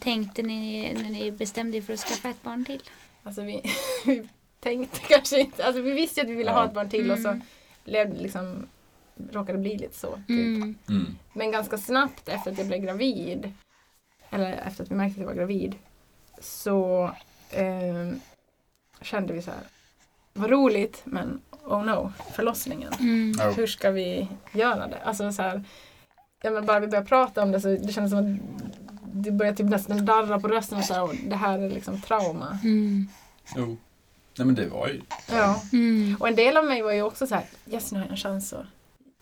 [0.00, 2.82] Tänkte ni när ni bestämde er för att skaffa ett barn till?
[3.22, 3.62] Alltså vi,
[4.06, 4.28] vi
[4.60, 6.56] tänkte kanske inte, alltså vi visste ju att vi ville Ja.
[6.56, 7.40] ha ett barn till och så Mm.
[7.84, 8.66] blev det liksom,
[9.32, 10.10] råkade det bli lite så.
[10.12, 10.28] Typ.
[10.30, 10.74] Mm.
[10.88, 11.16] Mm.
[11.32, 13.52] Men ganska snabbt efter att jag blev gravid,
[14.30, 15.74] eller efter att vi märkte att jag var gravid,
[16.40, 17.10] så
[17.50, 18.12] eh,
[19.02, 19.60] kände vi så här,
[20.32, 22.92] vad roligt men oh no, förlossningen.
[23.00, 23.52] Mm.
[23.56, 24.98] Hur ska vi göra det?
[25.04, 25.64] Alltså så här,
[26.42, 29.56] ja, men bara vi började prata om det så det kändes som att det började
[29.56, 32.58] typ nästan darra på rösten och så här, och det här är liksom trauma.
[32.62, 33.06] Mm.
[33.56, 33.76] Jo.
[34.38, 35.00] Nej men det var ju...
[35.30, 35.62] Ja.
[35.72, 36.16] Mm.
[36.20, 38.16] Och en del av mig var ju också så här, yes nu har jag en
[38.16, 38.64] chans att,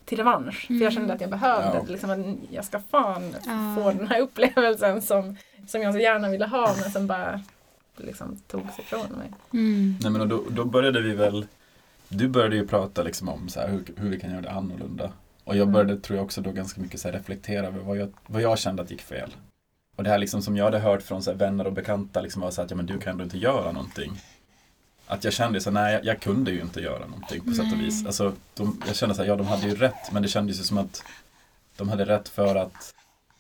[0.04, 0.66] till revansch.
[0.66, 0.82] För Mm.
[0.84, 1.84] jag kände att jag behövde, Ja.
[1.88, 3.74] liksom, att jag ska fan Ja.
[3.76, 7.42] få den här upplevelsen som, som jag så gärna ville ha men som bara
[7.96, 9.32] liksom togs ifrån mig.
[9.52, 9.96] Mm.
[10.02, 11.46] Nej men och då, då började vi väl...
[12.08, 15.12] Du började ju prata liksom om så här, hur, hur vi kan göra det annorlunda.
[15.44, 15.72] Och jag Mm.
[15.72, 18.58] började, tror jag också då ganska mycket så här, reflektera över vad jag, vad jag
[18.58, 19.34] kände att gick fel.
[19.98, 22.50] Och det här liksom som jag hade hört från så vänner och bekanta liksom var
[22.50, 24.20] så att ja, men du kan ändå inte göra någonting.
[25.06, 27.72] Att jag kände så här, nej jag, jag kunde ju inte göra någonting på sätt
[27.72, 28.06] och vis.
[28.06, 30.62] Alltså, de, jag kände så här, ja de hade ju rätt men det kändes ju
[30.62, 31.02] som att
[31.76, 32.94] de hade rätt för att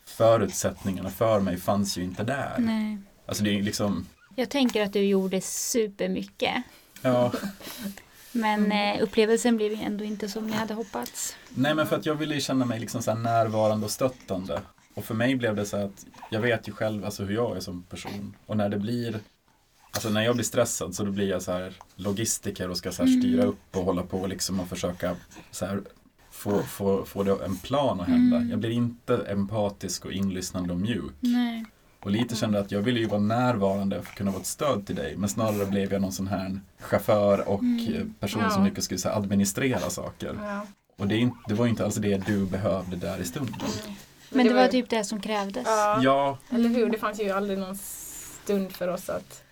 [0.06, 2.54] förutsättningarna för mig fanns ju inte där.
[2.58, 2.98] Nej.
[3.26, 6.54] Alltså det är liksom, Jag tänker att du gjorde supermycket.
[7.02, 7.32] ja.
[8.32, 8.96] Men Mm.
[8.96, 11.36] eh, upplevelsen blev ju ändå inte som ni hade hoppats.
[11.48, 14.60] Nej men för att jag ville ju känna mig liksom så här närvarande och stöttande.
[14.98, 17.60] Och för mig blev det så att jag vet ju själv alltså hur jag är
[17.60, 18.36] som person.
[18.46, 19.20] Och när det blir
[19.90, 23.02] Alltså när jag blir stressad så då blir jag så här logistiker och ska så
[23.04, 23.48] här styra Mm.
[23.48, 25.16] upp och hålla på liksom och försöka
[25.50, 25.82] så här
[26.30, 28.36] få, få, få det, en plan att hända.
[28.36, 28.50] Mm.
[28.50, 31.12] Jag blir inte empatisk och inlyssnande och mjuk.
[31.20, 31.64] Nej.
[32.00, 34.86] Och lite kände att jag ville ju vara närvarande för att kunna vara ett stöd
[34.86, 35.16] till dig.
[35.16, 38.14] Men snarare blev jag någon sån här chaufför och Mm.
[38.20, 38.50] person Ja.
[38.50, 40.34] som mycket skulle så administrera saker.
[40.42, 40.66] Ja.
[40.96, 43.54] Och det, det var ju inte alls det du behövde där i stunden.
[44.30, 45.66] Men det var typ det som krävdes.
[45.66, 46.90] Ja, Ja, eller hur?
[46.90, 49.42] Det fanns ju aldrig någon stund för oss att...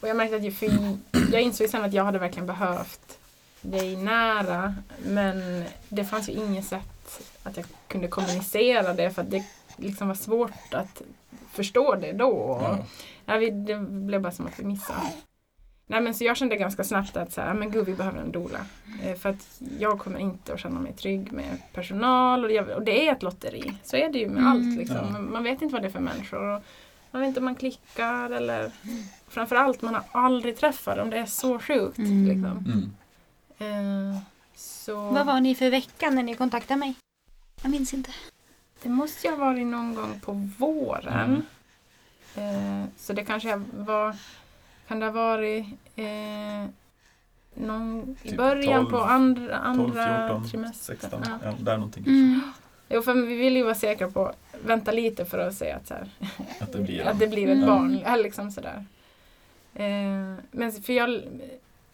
[0.00, 1.02] Och jag märkte att fin...
[1.32, 3.18] Jag insåg sen att jag hade verkligen behövt
[3.60, 4.74] dig nära
[5.06, 9.44] men det fanns ju inget sätt att jag kunde kommunicera det för att det
[9.76, 11.02] liksom var svårt att
[11.52, 12.58] förstå det då.
[12.62, 12.78] ja.
[13.26, 15.00] Ja, vi, det blev bara som att vi missade.
[15.88, 18.32] Nej men så jag kände ganska snabbt att så här, men gud vi behöver en
[18.32, 18.58] doula.
[19.02, 22.82] Eh, för att jag kommer inte att känna mig trygg med personal och, jag, och
[22.82, 23.74] det är ett lotteri.
[23.82, 24.52] Så är det ju med Mm.
[24.52, 24.96] allt liksom.
[25.14, 25.20] Ja.
[25.20, 26.42] Man- vet inte vad det är för människor.
[26.56, 26.62] Och
[27.10, 28.70] man vet inte om man klickar eller
[29.28, 31.10] framförallt man har aldrig träffat dem.
[31.10, 31.98] Det är så sjukt.
[31.98, 32.24] Mm.
[32.28, 32.90] Liksom.
[33.58, 34.10] Mm.
[34.12, 34.18] Eh,
[34.54, 36.94] så Vad var ni för vecka när ni kontaktade mig?
[37.62, 38.10] Jag minns inte.
[38.82, 41.46] det måste ju ha varit någon gång på våren.
[42.36, 44.16] Eh, så det kanske var,
[44.88, 45.64] kan det ha varit
[45.96, 46.66] eh,
[47.54, 50.96] någon, i Typ början 12, på andra, 12, andra 14, trimestern.
[50.96, 51.38] 16, Ja.
[51.44, 52.04] ja, där någonting.
[52.06, 52.40] Mm.
[52.88, 54.32] Jo, för vi ville ju vara säkra på
[54.64, 56.08] vänta lite för att se att, så här,
[56.60, 57.66] Att det blir att det blir ett Mm.
[57.66, 57.96] barn.
[58.04, 58.84] Eller liksom sådär.
[59.74, 61.22] Eh, men för jag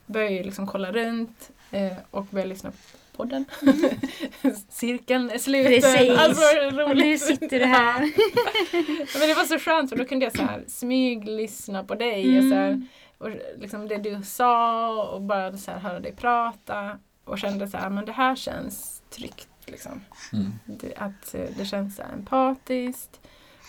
[0.06, 2.72] började ju liksom kolla runt eh, och började lyssna
[3.12, 3.44] podden.
[4.68, 6.18] Cirkeln är sluten.
[6.18, 7.04] Alltså, Och roligt.
[7.04, 7.98] nu sitter du här.
[9.18, 12.44] Men det var så skönt för då kunde jag så här smyglyssna på dig och,
[12.44, 12.88] så här, Mm.
[13.18, 13.28] och
[13.60, 17.90] liksom det du sa och bara så här höra dig prata och kände så här,
[17.90, 19.48] men det här känns tryggt.
[19.66, 20.00] Liksom.
[20.32, 20.52] Mm.
[20.66, 23.20] Det, att eh, det känns så här empatiskt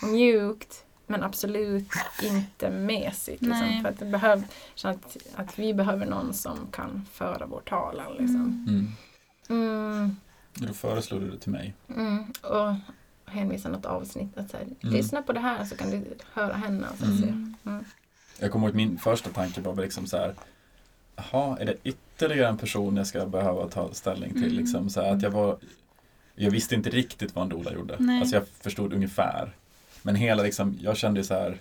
[0.02, 1.88] och mjukt men absolut
[2.22, 3.42] inte mesigt.
[3.42, 4.42] Liksom, för att, det behöv,
[4.84, 8.12] att, att vi behöver någon som kan föra vår talan.
[8.12, 8.66] Liksom.
[8.68, 8.86] Mm.
[9.48, 10.16] Mm,
[10.54, 11.74] Då föreslog du det till mig.
[11.96, 12.74] mm, och
[13.32, 14.38] hänvisa något avsnitt.
[14.38, 14.76] Att så här, Mm.
[14.94, 16.86] Lyssna på det här så kan du höra henne.
[16.92, 17.54] Och så Mm.
[17.66, 17.84] Mm.
[18.38, 20.34] Jag kommer ihåg min första tanke var liksom så här.
[21.16, 24.44] Jaha, är det ytterligare en person jag ska behöva ta ställning till?
[24.44, 24.56] Mm.
[24.56, 25.58] Liksom, så här, att jag, var,
[26.34, 27.96] jag visste inte riktigt vad en doula gjorde.
[27.98, 28.20] Nej.
[28.20, 29.52] Alltså jag förstod ungefär.
[30.02, 31.60] Men hela liksom, jag kände så här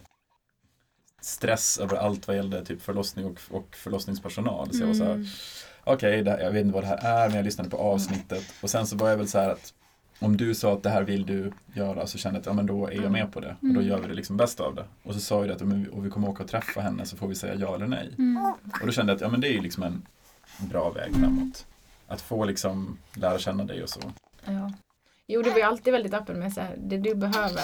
[1.22, 4.74] stress över allt vad gällde typ förlossning och, och förlossningspersonal.
[4.74, 5.28] Så jag var så här, Mm.
[5.84, 8.44] Okej, här- jag vet inte vad det här är, men jag lyssnade på avsnittet.
[8.62, 9.74] Och sen så var jag väl så här att
[10.20, 12.66] om du sa att det här vill du göra så kände jag att ja, men
[12.66, 13.48] då är jag med på det.
[13.50, 13.88] Och då Mm.
[13.88, 14.86] gör vi det liksom bäst av det.
[15.04, 17.28] Och så sa jag att om vi, vi kommer åka och träffa henne så får
[17.28, 18.10] vi säga ja eller nej.
[18.18, 18.46] Mm.
[18.82, 20.04] Och då kände jag att ja, men det är ju liksom en
[20.58, 21.66] bra väg framåt.
[22.08, 24.00] Att få liksom lära känna dig och så.
[24.46, 24.72] Ja.
[25.28, 27.62] Jo, du var ju alltid väldigt öppen med så här, det du behöver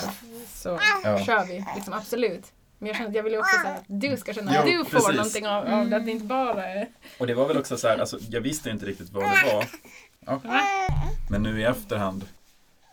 [0.47, 1.19] så Ja.
[1.25, 1.65] kör vi.
[1.75, 2.51] Liksom, absolut.
[2.79, 4.65] Men jag känner att jag vill ju också så här, att du ska känna att
[4.67, 5.15] Jo, du får precis.
[5.15, 5.97] någonting av, av det.
[5.97, 6.87] Att det inte bara är...
[7.17, 9.65] Och det var väl också så här, alltså, jag visste inte riktigt vad det var.
[10.25, 10.41] Ja.
[11.29, 12.25] Men nu i efterhand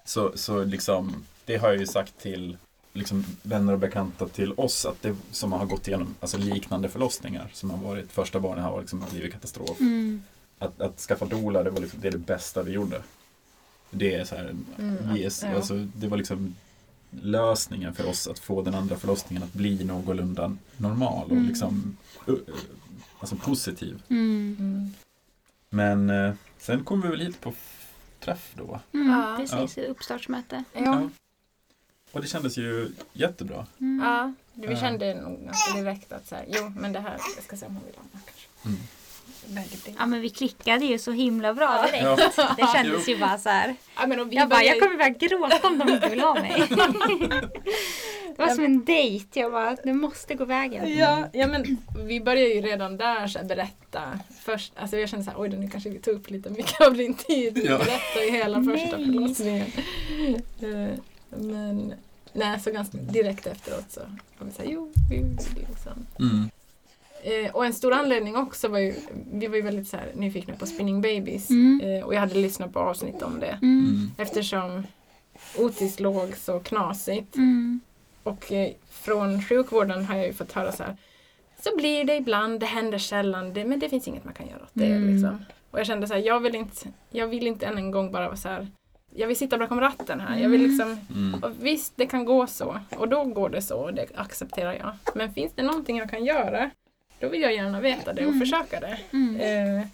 [0.04, 2.56] så, så liksom, det har jag ju sagt till
[2.92, 7.48] liksom, vänner och bekanta till oss att det, som har gått igenom alltså, liknande förlossningar
[7.52, 9.80] som har varit, första barnen har liksom blivit katastrof.
[9.80, 10.22] Mm.
[10.58, 13.02] Att, att skaffa doula, det var liksom, det är det bästa vi gjorde.
[13.90, 15.54] Det är så här, Mm, är, ja.
[15.56, 16.54] alltså, det var liksom
[17.22, 21.46] lösningen för oss att få den andra förlossningen att bli någorlunda normal och Mm.
[21.48, 21.96] liksom
[23.18, 24.02] alltså positiv.
[24.08, 24.56] Mm.
[24.60, 24.90] Mm.
[25.70, 27.52] Men eh, sen kom vi väl hit på
[28.20, 28.80] träff då.
[28.92, 29.36] Mm, Ja.
[29.38, 30.64] precis, uppstartsmöte.
[30.72, 31.08] Ja.
[32.12, 33.66] Och det kändes ju jättebra.
[33.80, 34.06] Mm.
[34.06, 34.76] ja, vi Ja.
[34.80, 37.84] kände nog direkt att så här, jo men det här, jag ska se om hon
[37.84, 38.82] vill ha kanske.
[39.98, 42.04] Ja men vi klickade ju så himla bra direkt.
[42.36, 42.54] Ja.
[42.56, 43.74] Det kändes ju bara så här.
[43.96, 46.20] Ja, men och vi Jag bara, började- jag kommer börja gråta om de inte vill
[46.20, 46.62] ha mig.
[48.36, 49.40] Det var som en dejt.
[49.40, 50.96] Jag bara, det måste gå vägen.
[50.96, 51.76] Ja, ja men
[52.06, 54.02] vi började ju redan där så här, berätta
[54.42, 56.80] först, alltså jag kände så här, oj då, nu kanske vi tog upp lite mycket
[56.80, 57.58] av din tid.
[57.64, 57.78] Ja.
[57.78, 59.66] berättar ju hela första förlossningen.
[60.60, 60.98] Eh,
[61.30, 61.94] Men
[62.32, 64.00] nej, så ganska direkt efteråt så
[64.38, 66.06] var vi såhär, jo, vi vill liksom.
[66.20, 66.50] Mm.
[67.26, 68.94] Eh, och en stor anledning också var ju,
[69.32, 71.80] vi var ju väldigt så här, nyfikna på Spinning Babies Mm.
[71.80, 73.84] eh, och jag hade lyssnat på avsnitt om det Mm.
[73.84, 74.10] Mm.
[74.18, 74.86] eftersom
[75.58, 77.80] Otis låg så knasigt Mm.
[78.22, 80.96] och eh, från sjukvården har jag ju fått höra så här.
[81.60, 84.62] Så blir det ibland, det händer sällan, det, men det finns inget man kan göra
[84.62, 84.86] åt det.
[84.86, 85.14] Mm.
[85.14, 85.44] Liksom.
[85.70, 88.26] Och jag kände så här, jag vill inte, jag vill inte än en gång bara
[88.26, 88.68] vara så här.
[89.14, 90.38] Jag vill sitta bakom ratten här.
[90.38, 90.70] Jag vill Mm.
[90.70, 91.54] liksom, Mm.
[91.60, 92.80] visst, det kan gå så.
[92.96, 94.92] Och då går det så, och det accepterar jag.
[95.14, 96.70] Men finns det någonting jag kan göra,
[97.20, 98.40] då vill jag gärna veta det och Mm.
[98.40, 98.98] försöka det.
[99.12, 99.40] Mm.
[99.80, 99.86] Eh,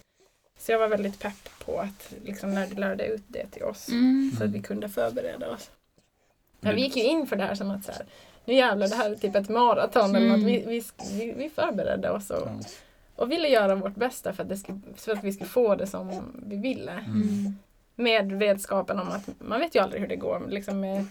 [0.59, 3.89] så jag var väldigt pepp på att liksom lärde, lärde ut det till oss.
[3.89, 4.33] Mm.
[4.39, 5.71] Så att vi kunde förbereda oss.
[6.61, 8.03] Ja, vi gick ju in för det här som att så här,
[8.45, 10.41] nu jävlar det här är typ ett maraton eller Mm.
[10.41, 10.49] något.
[10.49, 10.83] Vi, vi,
[11.25, 12.49] vi, vi förberedde oss och,
[13.17, 15.87] och ville göra vårt bästa för att, det skulle, för att vi skulle få det
[15.87, 16.93] som vi ville.
[16.93, 17.57] Mm.
[17.95, 21.05] Med vetskapen om att man vet ju aldrig hur det går liksom med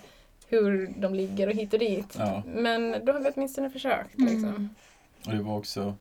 [0.47, 2.15] hur de ligger och hit och dit.
[2.17, 2.43] Ja.
[2.55, 4.19] Men då har vi åtminstone försökt.
[4.19, 4.43] Liksom.
[4.49, 4.69] Mm.
[5.25, 5.95] Och det var också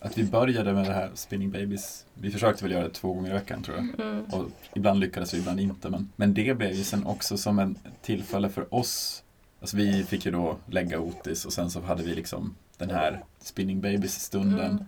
[0.00, 2.06] att vi började med det här Spinning Babies.
[2.14, 4.06] Vi försökte väl göra det två gånger i veckan tror jag.
[4.08, 4.24] Mm.
[4.24, 5.90] Och ibland lyckades vi, ibland inte.
[5.90, 9.24] Men, men det blev ju sen också som en tillfälle för oss.
[9.60, 13.24] Alltså vi fick ju då lägga Otis och sen så hade vi liksom den här
[13.38, 14.70] Spinning Babies-stunden.
[14.70, 14.84] Mm.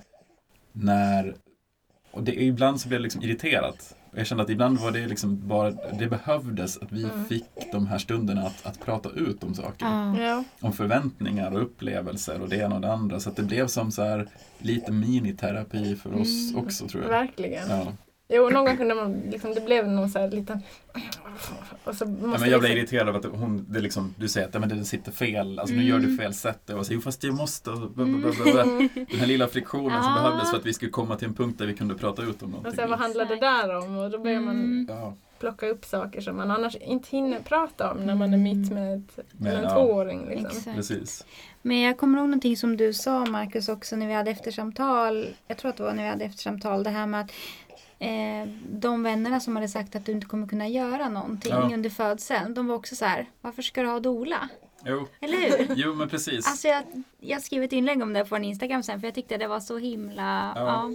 [0.72, 1.34] När,
[2.10, 3.96] och det, ibland så blev det liksom irriterat.
[4.18, 7.24] Jag kände att ibland var det liksom bara, det behövdes att vi Mm.
[7.24, 9.86] fick de här stunderna att, att prata ut om saker.
[10.20, 10.44] Ja.
[10.60, 13.20] Om förväntningar och upplevelser och det ena och det andra.
[13.20, 14.28] Så att det blev som så här
[14.58, 16.64] lite miniterapi för oss Mm.
[16.64, 17.10] också tror jag.
[17.10, 17.70] Verkligen.
[17.70, 17.86] Ja.
[18.28, 20.62] Jo, någon gång kunde man, liksom, det blev någon så här liten...
[21.84, 24.28] Och så måste Ja, men jag blev liksom- irriterad av att hon, det liksom, du
[24.28, 25.90] säger att ja, men det sitter fel, alltså nu Mm.
[26.02, 26.62] gör du fel sätt.
[26.66, 27.70] Jag var så, jo fast jag måste.
[27.70, 28.04] och bla.
[29.10, 30.22] Den här lilla friktionen som Ah.
[30.22, 32.34] behövdes för att vi skulle komma till en punkt där vi kunde prata ut om
[32.48, 32.72] Och någonting.
[32.76, 33.96] sen vad handlar det där om?
[33.98, 34.86] Och då börjar man Mm.
[34.90, 38.72] Ja, plocka upp saker som man annars inte hinner prata om när man är mitt
[38.72, 39.70] med, ett, med en ja.
[39.74, 40.28] tvååring.
[40.28, 40.74] Liksom.
[40.74, 41.26] Precis.
[41.62, 45.26] Men jag kommer ihåg någonting som du sa Marcus också när vi hade eftersamtal.
[45.48, 46.82] Jag tror att det var när vi hade eftersamtal.
[46.82, 47.30] Det här med att
[47.98, 51.70] eh, de vännerna som hade sagt att du inte kommer kunna göra någonting Ja.
[51.74, 52.54] under födseln.
[52.54, 54.48] De var också så här, varför ska du ha dola?
[54.84, 55.74] Jo, Eller hur?
[55.76, 56.48] jo men precis.
[56.48, 56.82] Alltså jag,
[57.20, 59.60] jag skrev ett inlägg om det på en Instagram sen för jag tyckte det var
[59.60, 60.62] så himla Ja.
[60.66, 60.90] ja.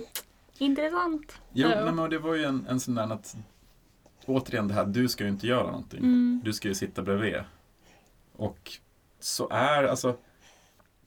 [0.58, 1.38] intressant.
[1.54, 1.84] Jo, Ja.
[1.86, 3.36] nej, men det var ju en, en sån där att
[4.26, 6.00] återigen det här, du ska ju inte göra någonting.
[6.00, 6.42] Mm.
[6.44, 7.36] Du ska ju sitta bredvid.
[8.36, 8.72] Och
[9.20, 10.16] så är, alltså,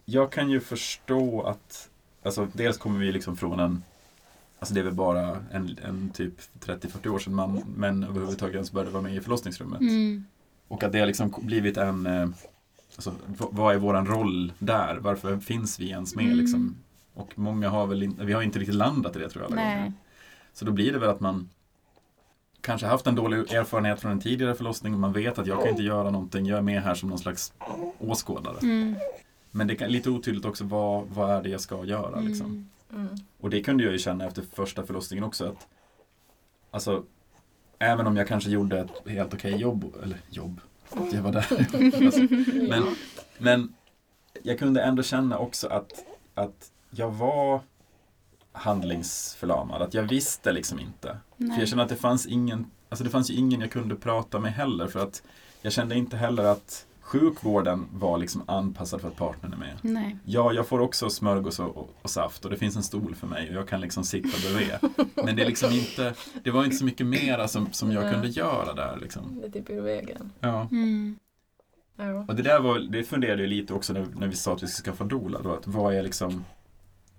[0.04, 1.88] jag kan ju förstå att,
[2.22, 3.82] alltså dels kommer vi liksom från en,
[4.58, 8.72] alltså det är väl bara en, en typ 30-40 år sedan man, män överhuvudtaget ens
[8.72, 9.81] började vara med i förlossningsrummet.
[9.81, 10.25] Mm.
[10.69, 12.29] Och att det har liksom blivit en, eh,
[12.96, 14.96] alltså vad är våran roll där?
[15.01, 16.39] Varför finns vi ens med Mm.
[16.39, 16.77] liksom?
[17.15, 19.63] Och många har väl inte, vi har inte riktigt landat i det tror jag alla
[19.63, 19.77] Nej.
[19.77, 19.93] gånger.
[20.53, 21.48] Så då blir det väl att man
[22.60, 25.69] kanske haft en dålig erfarenhet från en tidigare förlossning och man vet att jag kan
[25.69, 27.53] inte göra någonting, jag är med här som någon slags
[27.98, 28.58] åskådare.
[28.63, 28.94] Mm.
[29.51, 32.69] Men det är lite otydligt också vad, vad är det jag ska göra liksom.
[32.93, 33.16] Mm.
[33.40, 35.66] Och det kunde jag ju känna efter första förlossningen också att
[36.70, 37.05] Alltså
[37.78, 41.46] Även om jag kanske gjorde ett helt okej jobb, eller jobb, att jag var där.
[42.06, 42.20] alltså,
[42.69, 42.96] men,
[43.38, 43.74] men
[44.43, 45.93] jag kunde ändå känna också att,
[46.34, 47.60] att jag var
[48.52, 51.08] handlingsförlamad, att jag visste liksom inte.
[51.36, 51.58] För Nej.
[51.58, 54.52] jag kände att det fanns ingen, alltså det fanns ju ingen jag kunde prata med
[54.52, 55.22] heller för att
[55.62, 59.79] jag kände inte heller att sjukvården var liksom anpassad för att partnern är med.
[59.82, 60.17] Nej.
[60.25, 63.27] Ja, jag får också smörgås och, och, och saft och det finns en stol för
[63.27, 64.96] mig och jag kan liksom sitta bredvid.
[65.15, 68.13] Men det är liksom inte, det var inte så mycket mera som, som jag Nej.
[68.13, 69.41] kunde göra där liksom.
[69.41, 70.32] Det är typ ur vägen.
[70.41, 70.69] Ja.
[70.70, 71.19] Mm.
[71.96, 72.25] Ja.
[72.29, 74.67] Och det där var, det funderade jag lite också när, när vi sa att vi
[74.67, 76.44] ska skaffa doula då, att vad är liksom,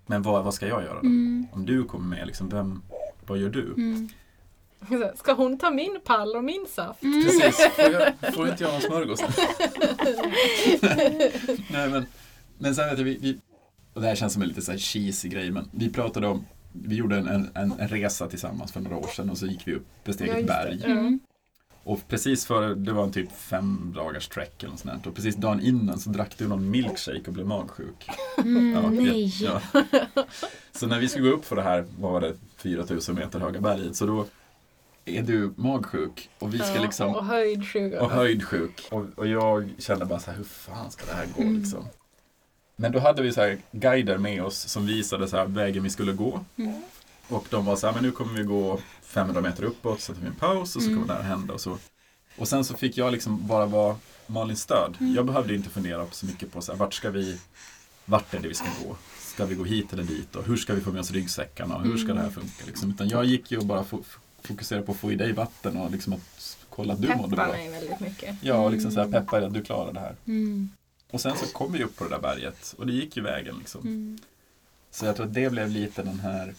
[0.06, 1.00] men vad, vad ska jag göra då?
[1.00, 1.46] Mm.
[1.52, 2.82] Om du kommer med, liksom, vem,
[3.26, 3.72] vad gör du?
[3.76, 4.08] Mm.
[5.16, 7.02] Ska hon ta min pall och min saft?
[7.02, 7.24] Mm.
[7.24, 9.20] Precis, får, jag, får inte jag någon smörgås?
[11.70, 12.06] Nej men,
[12.58, 13.38] men sen vet jag, vi, vi,
[13.94, 16.46] och det här känns som en lite så här cheesy grej, men vi pratade om,
[16.72, 19.74] vi gjorde en, en, en, resa tillsammans för några år sedan och så gick vi
[19.74, 20.82] upp, besteg ett berg.
[20.84, 21.20] Mm.
[21.84, 25.10] Och precis före, det var en typ fem dagars trek eller något sånt där.
[25.10, 28.08] Och precis dagen innan så drack du någon milkshake och blev magsjuk.
[28.38, 29.32] Mm, Ja, nej.
[29.42, 29.60] Ja.
[30.72, 33.60] Så när vi skulle gå upp för det här, vad var det, 4000 meter höga
[33.60, 34.26] berget, så då
[35.16, 38.02] är du magsjuk och vi ska Ja, liksom Och höjdsjuka.
[38.02, 38.88] och höjdsjuk.
[38.90, 41.58] Och, och jag kände bara så här, hur fan ska det här gå Mm.
[41.58, 41.84] liksom?
[42.76, 45.90] Men då hade vi så här guider med oss som visade så här vägen vi
[45.90, 46.40] skulle gå.
[46.56, 46.82] Mm.
[47.28, 50.20] Och de var så här, men nu kommer vi gå 500 meter uppåt, så tar
[50.20, 51.00] vi en paus och så Mm.
[51.02, 51.78] kommer det här hända och så.
[52.38, 53.96] Och sen så fick jag liksom bara vara
[54.26, 54.96] Malins stöd.
[55.00, 55.14] Mm.
[55.14, 57.38] Jag behövde inte fundera så mycket på så här, vart ska vi,
[58.04, 58.96] vart är det vi ska gå?
[59.18, 60.36] Ska vi gå hit eller dit?
[60.36, 61.76] Och hur ska vi få med oss ryggsäckarna?
[61.76, 62.16] Och hur ska Mm.
[62.16, 62.64] det här funka?
[62.66, 62.90] Liksom?
[62.90, 63.84] Utan jag gick ju och bara
[64.48, 67.36] fo- fokuserade på att få i dig vatten och liksom att kolla att du mådde
[67.36, 67.46] bra.
[67.48, 68.36] mig väldigt mycket.
[68.42, 70.16] Ja, och liksom så här peppar att du klarar det här.
[70.26, 70.70] Mm.
[71.10, 73.56] Och sen så kom vi upp på det där berget och det gick ju vägen
[73.58, 73.80] liksom.
[73.80, 74.18] Mm.
[74.90, 76.54] Så jag tror att det blev lite den här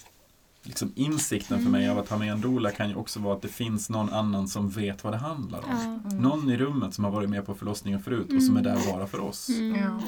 [0.63, 3.41] liksom insikten för mig av att ha med en doula kan ju också vara att
[3.41, 6.01] det finns någon annan som vet vad det handlar om.
[6.05, 6.17] Mm.
[6.17, 9.07] Någon i rummet som har varit med på förlossningen förut och som är där bara
[9.07, 9.49] för oss.
[9.49, 9.75] Mm.
[9.81, 10.01] Ja.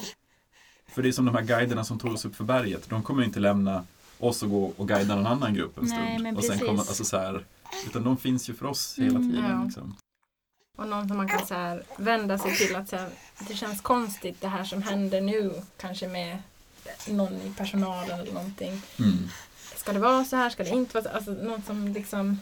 [0.87, 2.89] För det är som de här guiderna som tog oss upp för berget.
[2.89, 3.83] De kommer ju inte lämna
[4.19, 6.01] oss och gå och guida någon annan grupp en stund.
[6.01, 7.43] Nej, men och sen kommer, alltså så här,
[7.87, 9.49] utan de finns ju för oss hela Mm, tiden.
[9.49, 9.63] ja.
[9.65, 9.95] Liksom.
[10.77, 13.09] Och någon som man kan så här, vända sig till att så här,
[13.47, 15.51] det känns konstigt det här som händer nu.
[15.77, 16.37] Kanske med
[17.09, 18.81] någon i personalen eller någonting.
[18.99, 19.17] Mm.
[19.75, 20.49] Ska det vara så här?
[20.49, 22.39] Ska det inte vara så Alltså någon som liksom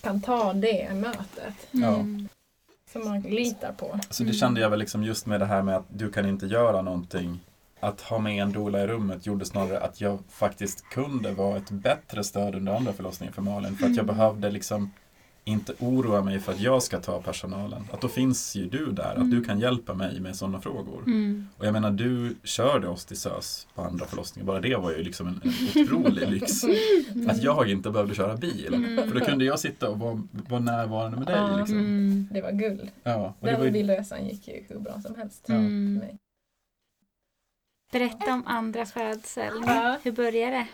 [0.00, 1.54] kan ta det mötet.
[1.72, 2.28] Mm.
[2.92, 4.00] Som man litar på.
[4.10, 4.38] Så det Mm.
[4.40, 7.40] kände jag väl liksom just med det här med att du kan inte göra någonting.
[7.86, 11.70] Att ha med en doula i rummet gjorde snarare att jag faktiskt kunde vara ett
[11.70, 13.76] bättre stöd under andra förlossningen för Malin.
[13.76, 14.16] För att jag Mm.
[14.16, 14.90] behövde liksom
[15.44, 17.82] inte oroa mig för att jag ska ta personalen.
[17.92, 19.44] Att då finns ju du där, att du Mm.
[19.44, 21.02] kan hjälpa mig med sådana frågor.
[21.06, 21.48] Mm.
[21.58, 24.46] Och jag menar, du körde oss till SÖS på andra förlossningen.
[24.46, 26.64] Bara det var ju liksom en, en otrolig lyx.
[27.28, 28.74] Att jag inte behövde köra bil.
[28.74, 29.08] Mm.
[29.10, 31.58] För då kunde jag sitta och vara, vara närvarande med dig.
[31.58, 31.78] Liksom.
[31.78, 32.28] Mm.
[32.32, 32.90] Det var guld.
[33.02, 35.44] Ja, och det var Den ju, bilresan gick ju hur bra som helst.
[35.48, 35.54] Ja.
[35.54, 36.00] Mm.
[36.00, 36.18] för mig.
[37.90, 39.62] Berätta om andra födsel.
[39.66, 39.96] Ja.
[40.02, 40.66] Hur började det?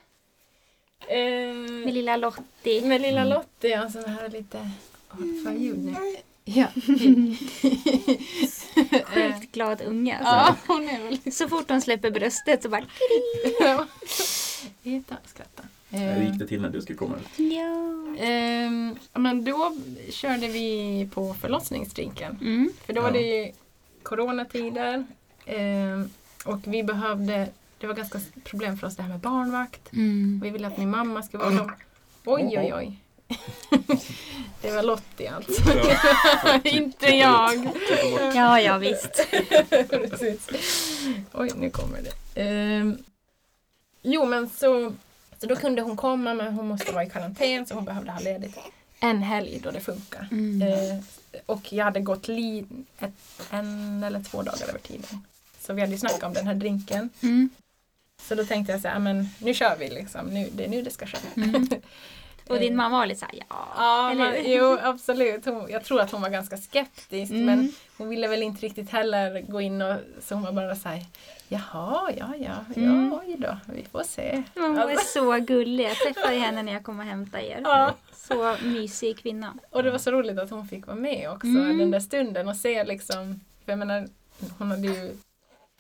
[1.16, 1.54] Eh,
[1.84, 2.86] Med lilla Lottie.
[2.86, 3.24] med lilla.
[3.24, 4.70] Lottie, ja, som här lite...
[5.10, 5.94] Vad för ljud nu?
[6.44, 6.64] Ja.
[6.64, 6.70] Eh,
[9.06, 10.72] Sjukt glad unge Ja, alltså.
[10.72, 11.32] hon är väl...
[11.32, 12.84] Så fort hon släpper bröstet så bara
[14.82, 15.62] Hitta, skratta.
[15.90, 17.38] hur gick det till när du skulle komma ut?
[17.52, 17.88] ja.
[19.12, 19.76] Ja, men då
[20.10, 22.38] körde vi på förlossningsdrinken.
[22.40, 22.72] Mm.
[22.86, 23.12] För då var Ja.
[23.14, 23.52] det ju
[24.02, 25.06] coronatider.
[25.46, 26.10] ehm,
[26.44, 29.92] och vi behövde, det var ganska problem för oss det här med barnvakt.
[29.92, 30.40] Mm.
[30.42, 31.72] Vi ville att min mamma skulle vara dem.
[32.24, 32.98] Oj, oj, oj.
[34.60, 35.62] det var Lottie alltså.
[36.68, 37.68] Inte jag.
[38.34, 39.26] Ja, ja visst.
[39.90, 40.48] Precis.
[41.32, 42.42] Oj, nu kommer det.
[42.42, 42.98] Ehm,
[44.02, 44.92] jo, men så,
[45.38, 48.20] så då kunde hon komma, men hon måste vara i karantän så hon behövde ha
[48.20, 48.58] ledigt
[49.02, 50.28] en helg då det funkar.
[50.30, 50.62] Mm.
[50.62, 50.98] Eh,
[51.46, 52.64] och jag hade gått li
[52.98, 55.24] ett, en eller två dagar över tiden.
[55.62, 57.10] Så vi hade ju snackat om den här drinken.
[57.22, 57.48] Mm.
[58.22, 60.26] Så då tänkte jag så här, men nu kör vi liksom.
[60.26, 61.18] Nu, det är nu det ska ske.
[61.36, 61.66] Mm.
[62.48, 63.56] Och din mamma var lite såhär, ja.
[63.76, 64.56] Ja, Eller men, hur?
[64.58, 65.44] jo absolut.
[65.44, 67.44] Hon, jag tror att hon var ganska skeptisk Mm.
[67.46, 71.04] men hon ville väl inte riktigt heller gå in och så hon var bara såhär
[71.48, 73.12] Jaha, ja, ja, ja, Mm.
[73.12, 74.42] oj då, vi får se.
[74.54, 75.84] Hon var Alltså, så gullig.
[75.84, 77.60] Jag träffade henne när jag kom och hämtade er.
[77.64, 77.94] ja.
[78.16, 79.54] Så mysig kvinna.
[79.70, 81.78] Och det var så roligt att hon fick vara med också Mm.
[81.78, 84.08] den där stunden och se liksom, för jag menar,
[84.58, 85.16] hon hade ju,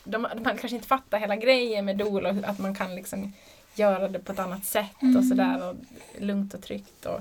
[0.04, 3.32] de, hade kanske inte fattat hela grejen med doula, och att man kan liksom
[3.74, 5.28] göra det på ett annat sätt och Mm.
[5.28, 5.76] sådär och
[6.18, 7.06] lugnt och tryggt.
[7.06, 7.20] Och,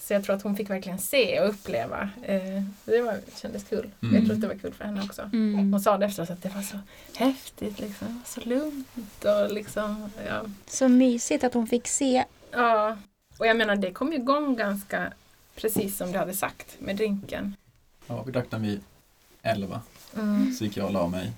[0.00, 2.10] så jag tror att hon fick verkligen se och uppleva.
[2.22, 3.90] Eh, det var, kändes kul.
[4.02, 4.14] Mm.
[4.14, 5.22] Jag tror att det var kul för henne också.
[5.22, 5.72] Mm.
[5.72, 6.78] Hon sa det efteråt att det var så
[7.16, 8.22] häftigt, liksom.
[8.26, 10.42] Så lugnt och liksom, ja.
[10.66, 12.24] Så mysigt att hon fick se.
[12.50, 12.96] Ja,
[13.38, 15.12] och jag menar det kom igång ganska
[15.56, 17.56] precis som du hade sagt med drinken.
[18.06, 18.80] Ja, vi drack den vid
[19.42, 19.80] 11.
[20.16, 20.52] Mm.
[20.54, 21.32] Så gick jag och la mig.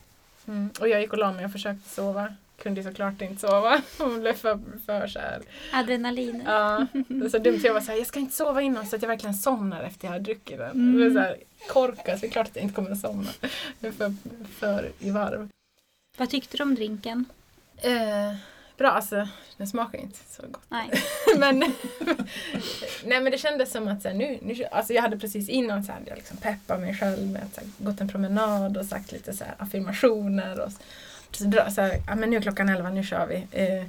[0.46, 0.70] Mm.
[0.80, 2.34] Och jag gick och la mig och försökte sova.
[2.62, 3.82] Kunde såklart inte sova.
[3.98, 5.42] Hon blev för, för så här.
[5.72, 6.42] Adrenalin.
[6.46, 7.60] Ja, det var så dumt.
[7.64, 10.06] Jag var så här, jag ska inte sova innan så att jag verkligen somnar efter
[10.06, 10.70] jag har druckit den.
[10.70, 10.98] Mm.
[10.98, 11.36] Det var så här,
[11.68, 13.30] korkat, så det är klart att jag inte kommer att somna.
[13.78, 14.14] Jag är för,
[14.58, 15.48] för i varv.
[16.16, 17.24] Vad tyckte du om drinken?
[17.76, 18.34] Eh,
[18.76, 20.64] bra, alltså den smakar inte så gott.
[20.68, 20.90] Nej.
[21.38, 21.58] men,
[23.04, 25.84] nej men det kändes som att så här, nu, nu, alltså jag hade precis innan
[25.84, 29.12] så här, jag liksom peppat mig själv med att här, gått en promenad och sagt
[29.12, 30.60] lite så här, affirmationer.
[30.60, 30.72] Och
[31.30, 33.46] så, så här, ja, men nu är klockan elva, nu kör vi.
[33.50, 33.86] Eh,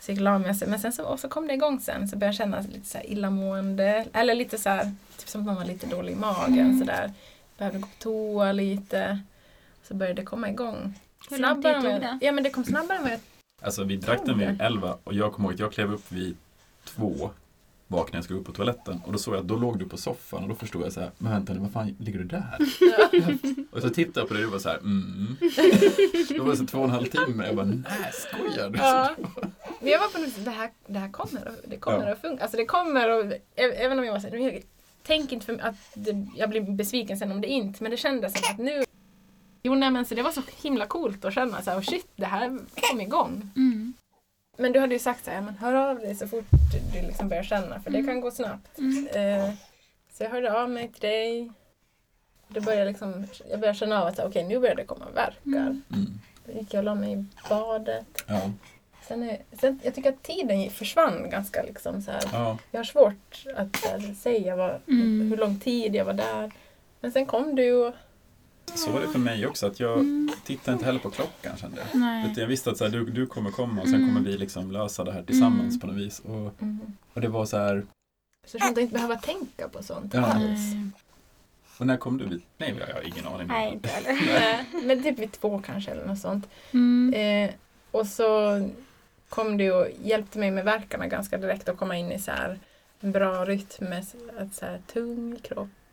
[0.00, 0.68] så gick la sig.
[0.68, 2.98] Men sen så, och så kom det igång sen så började jag känna lite så
[2.98, 4.06] här illamående.
[4.12, 6.60] Eller lite så här, typ som att man var lite dålig i magen.
[6.60, 6.78] Mm.
[6.78, 7.12] Så där.
[7.58, 9.20] Behövde gå på toa lite.
[9.82, 10.94] Så började det komma igång.
[11.30, 12.18] Hur lång tid tog det?
[12.20, 13.20] Ja men det kom snabbare än vad jag
[13.66, 16.36] Alltså vi drack den vid 11 och jag kommer ihåg att jag klev upp vid
[16.84, 17.30] två.
[17.88, 19.96] vaknade jag skulle upp på toaletten och då såg jag att då låg du på
[19.96, 22.58] soffan och då förstod jag så här, men vänta nu, vad fan ligger du där?
[23.72, 25.36] och så tittade jag på dig och var så här, mm.
[26.36, 28.78] Då var det så två och en halv timme, jag bara, nej skojar du?
[28.78, 29.10] Ja.
[29.80, 32.12] Men jag var på något det här, det här kommer, det kommer Ja.
[32.12, 32.42] att funka.
[32.42, 34.60] Alltså det kommer och, även om jag var så här,
[35.02, 38.32] tänk inte för att det, jag blir besviken sen om det inte, men det kändes
[38.32, 38.84] som att nu
[39.66, 42.06] Jo nej men så det var så himla coolt att känna så här, oh shit,
[42.16, 42.58] det här
[42.90, 43.50] kom igång.
[43.56, 43.92] Mm.
[44.58, 46.44] Men du hade ju sagt så här, men hör av dig så fort
[46.94, 48.78] du liksom börjar känna, för det kan gå snabbt.
[48.78, 49.06] Mm.
[49.06, 49.50] Eh,
[50.12, 51.50] så jag hörde av mig till dig.
[52.48, 55.36] Det började liksom, jag började känna av att okej, nu börjar det komma verkar.
[55.44, 55.82] Mm.
[55.92, 56.18] Mm.
[56.46, 58.24] Då gick jag och la mig i badet.
[58.26, 58.50] Ja,
[59.08, 62.22] Sen, är, sen jag tycker att tiden försvann ganska liksom så här.
[62.32, 65.30] ja, Jag har svårt att här, säga vad, Mm.
[65.30, 66.52] hur lång tid jag var där.
[67.00, 67.94] Men sen kom du och
[68.74, 70.30] så var det för mig också, att jag Mm.
[70.44, 72.00] tittade inte heller på klockan kände jag.
[72.00, 72.24] Nej.
[72.30, 74.08] Utan jag visste att så här, du, du kommer komma och sen Mm.
[74.14, 75.80] kommer vi liksom lösa det här tillsammans Mm.
[75.80, 76.20] på något vis.
[76.20, 76.80] Och, mm.
[77.12, 77.86] och det var så här,
[78.46, 80.20] så jag inte behöva tänka på sånt Ja.
[80.26, 80.60] alls.
[80.74, 80.90] Nej.
[81.78, 82.40] och när kom du?
[82.58, 83.46] Nej, jag har ingen aning.
[83.46, 84.12] Nej, inte heller.
[84.26, 86.48] Nej, Men typ vid två kanske eller något sånt.
[86.72, 87.14] Mm.
[87.14, 87.54] Eh,
[87.90, 88.60] och så
[89.28, 92.58] kom du och hjälpte mig med verkarna ganska direkt att komma in i så här
[93.00, 94.04] en bra rytm med
[94.38, 95.40] att så här, tung i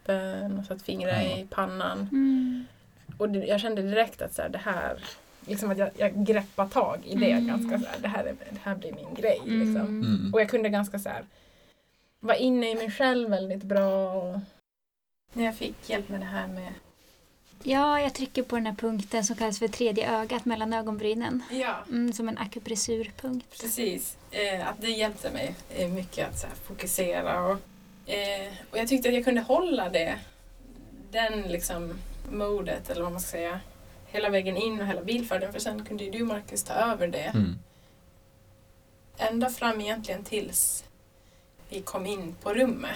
[0.03, 1.37] kroppen och så att fingrar Ja.
[1.37, 1.99] i pannan.
[2.11, 2.65] Mm.
[3.17, 5.03] Och det, jag kände direkt att så här, det här,
[5.47, 7.47] liksom att jag, jag greppar tag i det Mm.
[7.47, 9.39] ganska så här, det här, är, det här blir min grej.
[9.45, 9.81] Liksom.
[9.81, 10.33] Mm.
[10.33, 11.23] Och jag kunde ganska så här,
[12.19, 14.13] vara inne i mig själv väldigt bra.
[14.13, 14.39] Och
[15.33, 16.73] när jag fick hjälp med det här med
[17.65, 21.43] Ja, jag trycker på den här punkten som kallas för tredje ögat mellan ögonbrynen.
[21.51, 23.61] Ja, Mm, som en akupressurpunkt.
[23.61, 24.17] precis.
[24.31, 27.41] Eh, att det hjälpte mig eh, mycket att så här, fokusera.
[27.47, 27.57] Och,
[28.05, 30.19] eh, och jag tyckte att jag kunde hålla det,
[31.11, 31.93] den liksom
[32.31, 33.59] modet eller vad man ska säga,
[34.07, 35.53] hela vägen in och hela bilfärden.
[35.53, 37.31] För sen kunde ju du Marcus ta över det.
[37.33, 37.59] Mm.
[39.17, 40.83] ända fram egentligen tills
[41.69, 42.95] vi kom in på rummet.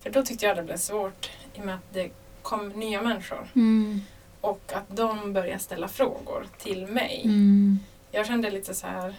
[0.00, 2.10] För då tyckte jag det blev svårt i och med att det
[2.42, 4.00] kom nya människor Mm.
[4.40, 7.20] och att de började ställa frågor till mig.
[7.24, 7.78] Mm.
[8.10, 9.14] Jag kände lite så här,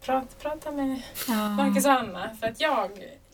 [0.00, 1.48] prata, prata med Ja.
[1.48, 2.90] Marcus och Anna för att jag,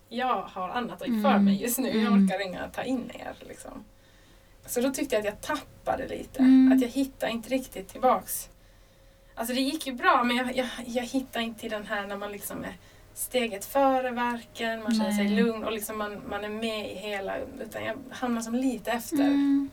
[0.08, 1.44] jag har annat för Mm.
[1.44, 1.88] mig just nu.
[1.88, 2.24] Jag Mm.
[2.26, 3.34] orkar inga ta in er.
[3.48, 3.84] Liksom.
[4.66, 6.38] Så då tyckte jag att jag tappade lite.
[6.38, 6.72] Mm.
[6.72, 8.48] Att jag hittade inte riktigt tillbaks.
[9.34, 12.16] Alltså det gick ju bra men jag, jag, jag hittade inte i den här när
[12.16, 12.76] man liksom är
[13.14, 15.36] steget före verken, man känner sig Nej.
[15.42, 17.36] lugn och liksom man, man är med i hela.
[17.60, 19.16] Utan jag hamnar som lite efter.
[19.16, 19.70] Mm.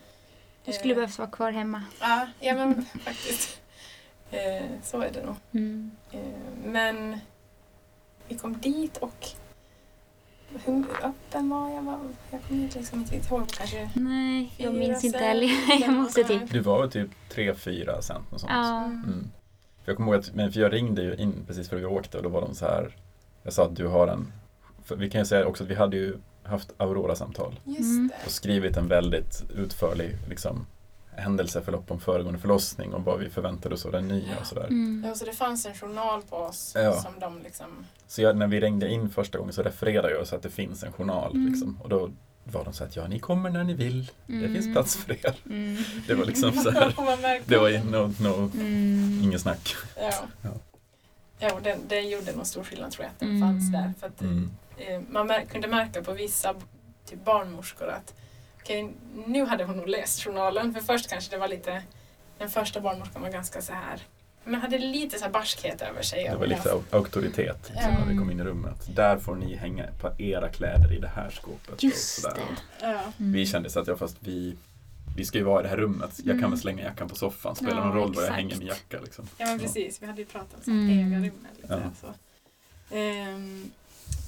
[0.66, 1.84] Du skulle Eh, behövt vara kvar hemma.
[2.02, 3.62] Ja, ja men faktiskt.
[4.32, 5.36] Eh, så är det nog.
[5.52, 5.92] Mm.
[6.12, 6.20] Eh,
[6.66, 7.20] Men
[8.28, 9.28] vi kom dit och
[10.66, 11.82] hur öppen var jag?
[11.82, 12.00] Var,
[12.32, 13.48] jag kommer inte liksom inte ihåg.
[13.52, 15.50] Kanske Nej, jag Fyra, minns inte heller.
[15.82, 16.52] Jag måste fem, typ...
[16.52, 18.52] Du var väl typ 3-4 cent och sånt.
[18.56, 18.84] Ja.
[18.86, 19.32] Mm.
[19.84, 22.18] För jag kommer ihåg att, men för jag ringde ju in precis före vi åkte
[22.18, 22.96] och då var de så här,
[23.44, 24.34] jag sa att du har en,
[24.98, 28.08] vi kan ju säga också att vi hade ju haft Aurora-samtal Just Mm.
[28.08, 28.26] det.
[28.26, 30.66] och skrivit en väldigt utförlig liksom,
[31.22, 34.66] händelseförlopp om föregående förlossning och vad vi förväntade oss av den nya och sådär.
[34.68, 35.04] Mm.
[35.08, 36.94] Ja, så det fanns en journal på oss Ja.
[37.02, 37.86] som de liksom...
[38.08, 40.84] Så jag, när vi ringde in första gången så refererade jag så att det finns
[40.84, 41.32] en journal.
[41.36, 41.52] Mm.
[41.52, 42.10] Liksom, och då
[42.44, 44.12] var de så att ja, ni kommer när ni vill.
[44.28, 44.54] Det Mm.
[44.54, 45.36] finns plats för er.
[45.46, 45.84] Mm.
[46.08, 46.94] Det var liksom så här,
[47.46, 49.20] det var no, no, Mm.
[49.24, 49.76] inget snack.
[50.02, 50.12] Ja.
[50.42, 50.50] Ja.
[51.40, 53.42] Ja, och det, det gjorde nog stor skillnad tror jag att den Mm.
[53.42, 53.94] fanns där.
[54.00, 54.52] För att, Mm.
[54.78, 56.54] eh, man mär- kunde märka på vissa
[57.06, 58.14] typ barnmorskor att
[58.64, 58.94] okej,
[59.28, 60.74] nu hade hon nog läst journalen.
[60.74, 61.84] För först kanske det var lite,
[62.38, 64.02] den första barnmorskan var ganska så här,
[64.44, 66.24] men hade lite så här barskhet över sig.
[66.24, 68.00] Det var lite au- auktoritet liksom, Ja.
[68.00, 68.96] när vi kom in i rummet.
[68.96, 71.84] Där får ni hänga på era kläder i det här skåpet.
[71.84, 72.46] Just och sådär.
[72.80, 72.86] det.
[72.88, 73.02] Ja.
[73.20, 73.32] Mm.
[73.34, 74.56] Vi kände så att ja, fast vi,
[75.18, 76.12] vi ska ju vara i det här rummet.
[76.18, 76.50] Jag kan Mm.
[76.50, 77.56] väl slänga jackan på soffan.
[77.56, 79.28] Spelar Ja, någon roll var jag hänger min jacka liksom.
[79.38, 81.08] Ja men precis, vi hade ju pratat om Mm.
[81.14, 81.82] äga rummet lite.
[81.84, 81.92] Ja.
[82.02, 82.96] Så.
[82.96, 83.72] Ehm,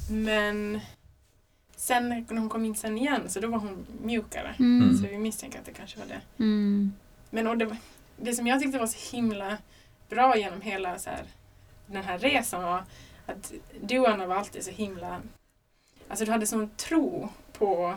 [0.10, 0.80] men
[1.84, 4.56] sen när hon kom in sen igen så då var hon mjukare.
[4.60, 4.98] Mm.
[4.98, 6.22] Så vi misstänker att det kanske var det.
[6.38, 6.94] Mm.
[7.30, 7.78] Men och det,
[8.18, 9.58] det som jag tyckte var så himla
[10.10, 11.24] bra genom hela så här,
[11.86, 12.84] den här resan var
[13.26, 15.22] att du och Anna var alltid så himla...
[16.08, 17.96] Alltså du hade sån tro på,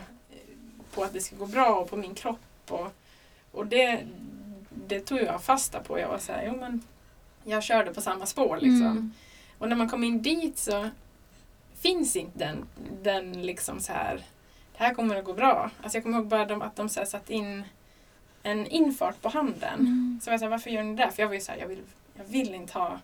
[0.93, 2.69] på att det skulle gå bra och på min kropp.
[2.69, 2.87] Och,
[3.51, 4.03] och det,
[4.87, 5.99] det tog jag fasta på.
[5.99, 6.83] Jag var så här, jo men
[7.43, 8.91] jag körde på samma spår liksom.
[8.91, 9.13] Mm.
[9.57, 10.89] Och när man kom in dit så
[11.81, 12.65] finns inte den,
[13.03, 14.15] den liksom så här,
[14.77, 15.69] det här kommer att gå bra.
[15.83, 17.63] Alltså jag kommer ihåg bara de, att de så satt in
[18.43, 19.79] en infart på handen.
[19.79, 20.19] Mm.
[20.23, 21.11] Så jag här, varför gör ni det?
[21.11, 21.81] För jag var ju så här, jag vill,
[22.17, 22.99] jag vill inte ha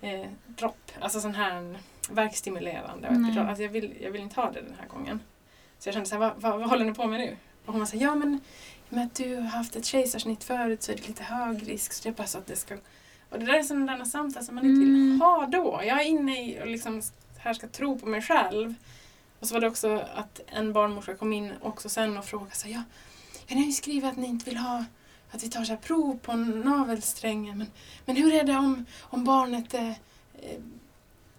[0.00, 1.78] eh, dropp, alltså sån här
[2.10, 3.10] verkstimulerande.
[3.10, 3.22] Nej.
[3.22, 3.48] epidural.
[3.48, 5.20] Alltså jag, vill, jag vill inte ha det den här gången.
[5.78, 7.36] Så jag kände så här, vad, vad, vad håller ni på med nu?
[7.66, 8.40] Och hon var så här, ja men
[8.88, 11.92] med att du har haft ett kejsarsnitt förut så är det lite hög risk.
[11.92, 12.74] Så det är bara så att det ska...
[13.30, 15.20] Och det där är sådana där samtal som man inte vill Mm.
[15.20, 15.80] ha då.
[15.84, 17.02] Jag är inne i och liksom
[17.38, 18.74] här ska tro på mig själv.
[19.40, 22.66] Och så var det också att en barnmorska kom in också sen och frågade så
[22.66, 22.82] här, ja,
[23.46, 24.84] jag ni har ju skrivit att ni inte vill ha
[25.30, 27.58] att vi tar så här prov på navelsträngen.
[27.58, 27.66] Men,
[28.04, 29.94] men hur är det om, om barnet är
[30.34, 30.60] eh,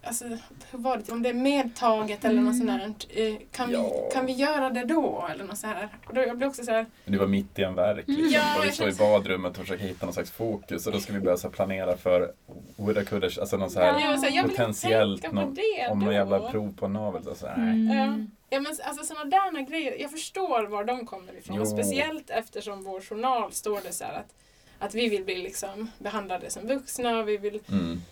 [0.02, 0.24] Alltså,
[0.70, 1.12] hur var det?
[1.12, 3.28] Om det är medtaget eller något sånt där.
[3.28, 3.82] eh, Kan, Ja.
[3.82, 5.28] vi, kan vi göra det då?
[5.34, 5.88] Eller något så här.
[6.06, 8.28] Och då, jag blev också så här, Men Du var mitt i en verk liksom.
[8.30, 11.12] Ja, och vi står i badrummet och försöker hitta någon slags fokus och då ska
[11.12, 12.32] vi börja så här planera för
[12.76, 15.46] woulda coulda, alltså någon så här var så här, jag vill inte potentiellt tänka på
[15.46, 17.22] nå- det om någon jävla prov på navel.
[17.36, 17.98] Så här, nej.
[17.98, 18.30] Mm.
[18.50, 21.56] Ja men alltså sådana där grejer, jag förstår var de kommer ifrån.
[21.56, 21.62] Jo.
[21.62, 24.34] Och speciellt eftersom vår journal står det så här att,
[24.78, 28.02] att vi vill bli liksom behandlade som vuxna och vi vill Mm.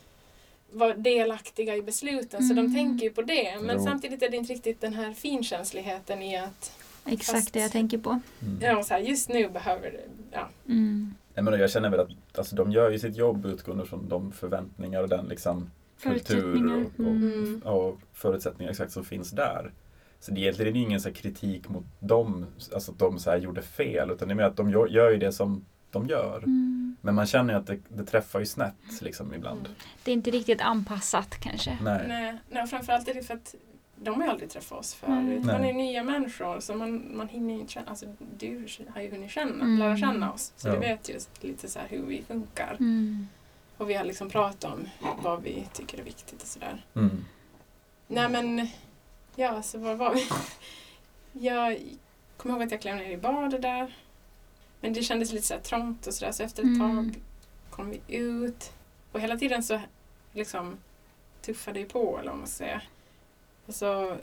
[0.72, 2.42] Vara delaktiga i besluten.
[2.48, 2.74] Så de Mm.
[2.74, 3.58] tänker ju på det.
[3.62, 3.84] Men Jo.
[3.84, 6.72] samtidigt är det inte riktigt den här finkänsligheten i att
[7.06, 8.10] Exakt Fast- det jag tänker på.
[8.42, 8.58] Mm.
[8.60, 10.00] ja, så här, just nu behöver det,
[10.32, 10.48] ja.
[10.66, 11.14] Mm.
[11.34, 14.32] Nej, men jag känner väl att alltså, de gör ju sitt jobb utgående från de
[14.32, 15.70] förväntningar och den liksom
[16.02, 17.62] kultur och, och, Mm.
[17.64, 19.72] och förutsättningar exakt som finns där.
[20.20, 23.38] Så det är egentligen ingen så här kritik mot dem, alltså att de så här
[23.38, 26.36] gjorde fel, utan det är mer att de gör, gör ju det som de gör.
[26.38, 26.87] Mm.
[27.00, 29.68] Men man känner ju att det, det träffar ju snett liksom ibland.
[30.04, 31.78] Det är inte riktigt anpassat kanske.
[31.82, 32.04] Nej.
[32.08, 33.54] Nej, nej, framförallt är det för att
[33.96, 35.12] de har ju aldrig träffat oss förut.
[35.12, 35.40] Nej.
[35.44, 38.06] Man är nya människor så man, man hinner ju inte känna, alltså
[38.38, 39.78] du har ju hunnit känna, Mm.
[39.78, 40.52] lära känna oss.
[40.56, 40.72] Så Ja.
[40.72, 42.76] du vet ju lite så här hur vi funkar.
[42.80, 43.26] Mm.
[43.76, 44.88] Och vi har liksom pratat om
[45.22, 46.84] vad vi tycker är viktigt och sådär.
[46.94, 47.24] Mm.
[48.06, 48.68] Nej men,
[49.36, 50.26] ja så var var vi?
[51.46, 51.78] Jag
[52.36, 53.94] kommer ihåg att jag klev ner i badet där.
[54.80, 56.80] Men det kändes lite så trångt och sådär så efter ett Mm.
[57.12, 57.20] tag
[57.70, 58.72] kom vi ut.
[59.12, 59.80] Och hela tiden så
[60.32, 60.76] liksom
[61.42, 62.82] tuffade jag på eller vad man ska säga.
[63.66, 64.16] Och så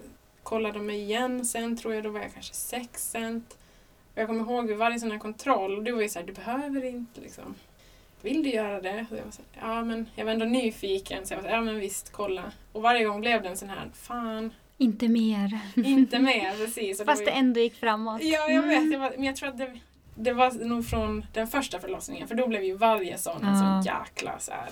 [0.44, 3.58] kollade de mig igen sen tror jag, då var jag kanske sex cent.
[4.14, 6.86] Och jag kommer ihåg vid varje sån här kontroll, du var ju såhär, du behöver
[6.86, 7.56] inte liksom.
[8.22, 9.06] Vill du göra det?
[9.12, 11.50] Och jag var så här, ja men jag var ändå nyfiken så jag var så
[11.50, 12.52] här, ja men visst kolla.
[12.72, 15.60] Och varje gång blev det en sån här, fan, Inte mer.
[15.76, 17.00] inte mer precis.
[17.00, 18.24] Och Fast det ändå gick framåt.
[18.24, 18.78] Ja, jag vet.
[18.78, 18.92] Mm.
[18.92, 19.80] Jag var, men jag tror att det,
[20.16, 22.28] det var nog från den första förlossningen.
[22.28, 23.60] För då blev ju varje sån en Ja.
[23.60, 24.70] sån jäkla så här.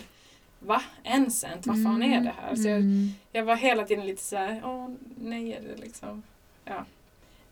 [0.60, 0.82] Va?
[1.04, 1.68] En cent?
[1.68, 2.56] Vad fan är det här?
[2.56, 3.10] Så jag, Mm.
[3.32, 6.24] jag var hela tiden lite så här, åh nej är det liksom.
[6.66, 6.86] Ja.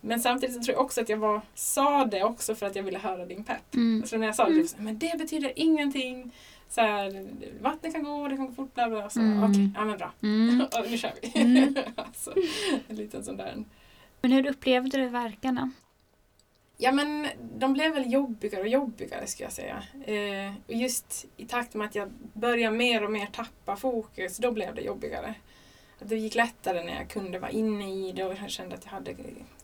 [0.02, 2.84] Men samtidigt så tror jag också att jag var, sa det också för att jag
[2.84, 3.76] ville höra din pepp.
[3.76, 4.04] Mm.
[4.08, 4.68] Så när jag sa det, Mm.
[4.68, 6.32] så här, men det betyder ingenting.
[6.70, 7.28] Så här,
[7.62, 9.10] vattnet kan gå, det kan gå fort, bla bla.
[9.10, 9.44] Så, Mm.
[9.44, 10.12] Okej, ja men bra.
[10.24, 10.62] Mm.
[10.80, 11.42] Och nu kör vi.
[11.42, 11.76] Mm.
[11.96, 12.34] alltså,
[12.88, 13.64] en liten sån där.
[14.22, 15.72] Men hur upplevde du verkarna?
[16.84, 19.84] Ja men de blev väl jobbigare och jobbigare skulle jag säga.
[20.06, 24.52] Eh, och just i takt med att jag började mer och mer tappa fokus, då
[24.52, 25.34] blev det jobbigare.
[26.00, 28.86] Att det gick lättare när jag kunde vara inne i det och jag kände att
[28.86, 29.16] jag hade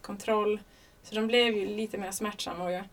[0.01, 0.59] kontroll.
[1.03, 2.83] Så de blev ju lite mer smärtsamma och jag,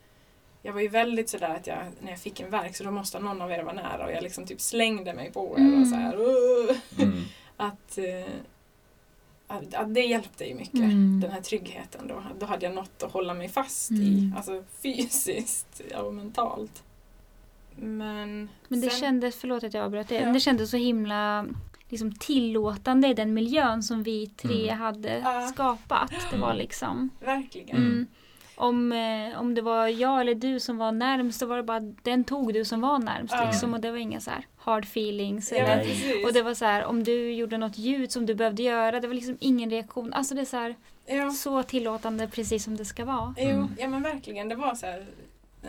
[0.63, 3.19] jag var ju väldigt sådär att jag, när jag fick en verk så då måste
[3.21, 5.83] någon av er vara nära och jag liksom typ slängde mig på er Mm.
[5.83, 6.15] och så här.
[6.19, 7.23] "Åh!" Mm.
[7.57, 8.33] Att, eh,
[9.87, 11.21] det hjälpte ju mycket Mm.
[11.21, 12.23] den här tryggheten då.
[12.38, 14.35] Då hade jag något att hålla mig fast i, Mm.
[14.37, 16.83] alltså fysiskt och mentalt.
[17.77, 20.25] Men, Men det sen, kändes, förlåt att jag avbröt det, Ja.
[20.25, 21.47] men det kändes så himla
[21.88, 24.79] liksom, tillåtande i den miljön som vi tre Mm.
[24.81, 25.47] hade Ja.
[25.47, 26.11] skapat.
[26.31, 26.59] Det var Mm.
[26.59, 27.77] liksom verkligen.
[27.77, 28.07] Mm.
[28.57, 31.81] om, eh, om det var jag eller du som var närmst så var det bara
[31.81, 33.35] den tog du som var närmst.
[33.35, 33.45] Ja.
[33.47, 35.53] Liksom, och det var inga så här hard feelings.
[35.53, 36.24] Ja, eller, precis.
[36.27, 39.00] och det var så här om du gjorde något ljud som du behövde göra.
[39.00, 40.12] Det var liksom ingen reaktion.
[40.12, 40.74] Alltså det är så här,
[41.07, 43.35] ja, så tillåtande precis som det ska vara.
[43.38, 43.68] jo, Mm.
[43.79, 44.48] ja men verkligen.
[44.48, 45.07] Det var så här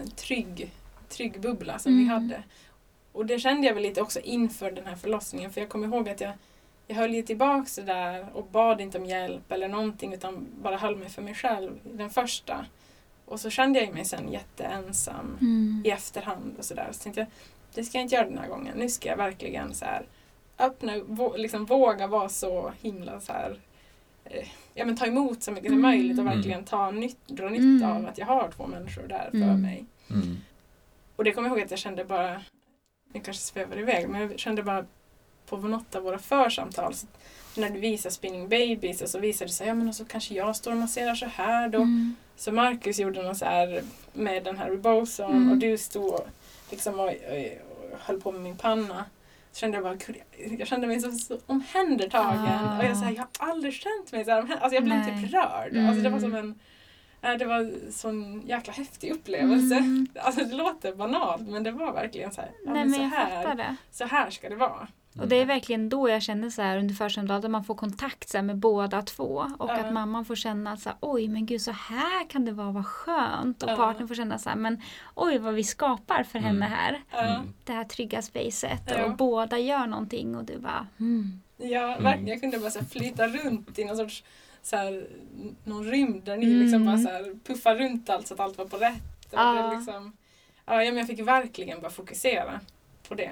[0.01, 0.71] en trygg,
[1.09, 2.03] trygg bubbla som Mm.
[2.03, 2.43] vi hade.
[3.11, 5.51] Och det kände jag väl lite också inför den här förlossningen.
[5.51, 6.31] För jag kommer ihåg att jag,
[6.87, 10.77] jag höll ju tillbaks det där och bad inte om hjälp eller någonting utan bara
[10.77, 12.65] höll mig för mig själv den första.
[13.25, 15.81] Och så kände jag mig sen jätteensam Mm.
[15.85, 16.89] i efterhand och sådär.
[16.91, 17.27] Så tänkte jag,
[17.75, 18.77] det ska jag inte göra den här gången.
[18.77, 20.05] Nu ska jag verkligen så här
[20.59, 23.59] öppna, vå, liksom våga vara så himla så här
[24.25, 25.91] eh, ja men ta emot så mycket som Mm.
[25.91, 27.91] möjligt och verkligen ta nytt, dra nytta Mm.
[27.97, 29.61] av att jag har två människor där för Mm.
[29.61, 29.85] mig.
[30.09, 30.37] Mm.
[31.15, 32.41] Och det kommer jag ihåg att jag kände bara,
[33.13, 34.85] jag kanske svävar iväg, men jag kände bara
[35.45, 37.07] på något av våra församtal, så
[37.57, 40.33] när du visar Spinning Babies och så visade det sig, ja men och så kanske
[40.33, 41.77] jag står och masserar så här då.
[41.77, 42.15] Mm.
[42.35, 43.81] Så Marcus gjorde något så här
[44.13, 45.51] med den här Reboson Mm.
[45.51, 46.19] och du stod
[46.71, 47.09] liksom och
[48.01, 49.05] höll på med min panna.
[49.51, 49.97] Så kände jag bara,
[50.57, 52.45] jag- kände mig så, så omhändertagen.
[52.47, 52.77] Ah.
[52.79, 55.21] Och jag, så här, jag har aldrig känt mig så här Alltså jag blev Nej.
[55.23, 55.77] typ rörd.
[55.87, 56.45] Alltså det var som Mm.
[56.45, 56.59] en
[57.37, 59.75] det var en sån jäkla häftig upplevelse.
[59.75, 60.07] Mm.
[60.19, 63.15] Alltså det låter banalt men det var verkligen så här, ja, Nej men men så,
[63.15, 64.87] här så här ska det vara.
[65.19, 68.37] Och det är verkligen då jag känner så här under att man får kontakt så
[68.37, 69.51] här, med båda två.
[69.57, 69.77] Och Ja.
[69.79, 72.71] att mamman får känna att så här, oj men gud så här kan det vara,
[72.71, 73.63] vad skönt.
[73.63, 73.75] Och Ja.
[73.75, 74.81] partnern får känna så här, men
[75.15, 76.47] oj vad vi skapar för Mm.
[76.61, 77.03] henne här.
[77.11, 77.21] Ja.
[77.21, 77.53] Mm.
[77.63, 78.81] Det här trygga spacet.
[78.87, 79.05] Ja.
[79.05, 81.41] Och båda gör någonting och du bara, mm.
[81.57, 82.03] Ja, Mm.
[82.03, 82.27] verkligen.
[82.27, 84.23] Jag kunde bara så här flyta runt i någon sorts
[84.65, 85.07] så här,
[85.63, 86.59] någon rymd där ni Mm.
[86.61, 89.27] liksom bara så här puffar runt allt så att allt var på rätt.
[89.31, 89.53] Ja.
[89.53, 90.13] det liksom,
[90.65, 92.59] ja, ja, men jag fick verkligen bara fokusera
[93.07, 93.31] på det.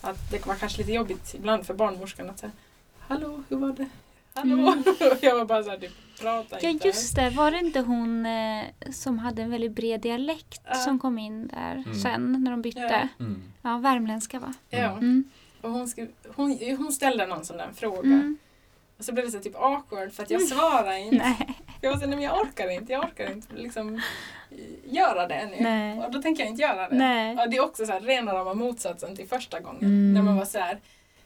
[0.00, 2.52] Att det var kanske lite jobbigt ibland för barnmorskan att säga
[2.98, 3.86] Hallå, hur var det?
[4.34, 4.56] Hallå?
[4.68, 4.82] Mm.
[5.20, 5.88] jag var bara så här, du
[6.20, 6.86] pratar Ja inte.
[6.88, 10.74] just det, var det inte hon eh, som hade en väldigt bred dialekt Ja.
[10.74, 11.94] som kom in där Mm.
[11.94, 12.80] sen när de bytte?
[13.18, 13.24] Ja.
[13.24, 13.42] Mm.
[13.62, 14.54] Ja, värmländska va?
[14.70, 14.90] Ja.
[14.92, 15.24] Mm.
[15.60, 18.36] Och hon, skrev, hon, hon ställde någon sån där fråga.
[19.02, 19.04] Mm.
[19.04, 21.16] Och så blev det så typ awkward för att jag svarade inte.
[21.16, 21.58] Nej.
[21.80, 23.94] Jag var så nej men jag orkar inte, jag orkar inte liksom
[24.50, 25.56] eh, göra det nu.
[25.60, 25.98] Nej.
[25.98, 26.96] Och då tänker jag inte göra det.
[26.96, 27.34] Nej.
[27.38, 29.80] Ja, det är också så här rena rama motsatsen till första gången.
[29.82, 30.14] Mm.
[30.14, 30.78] När man var så här,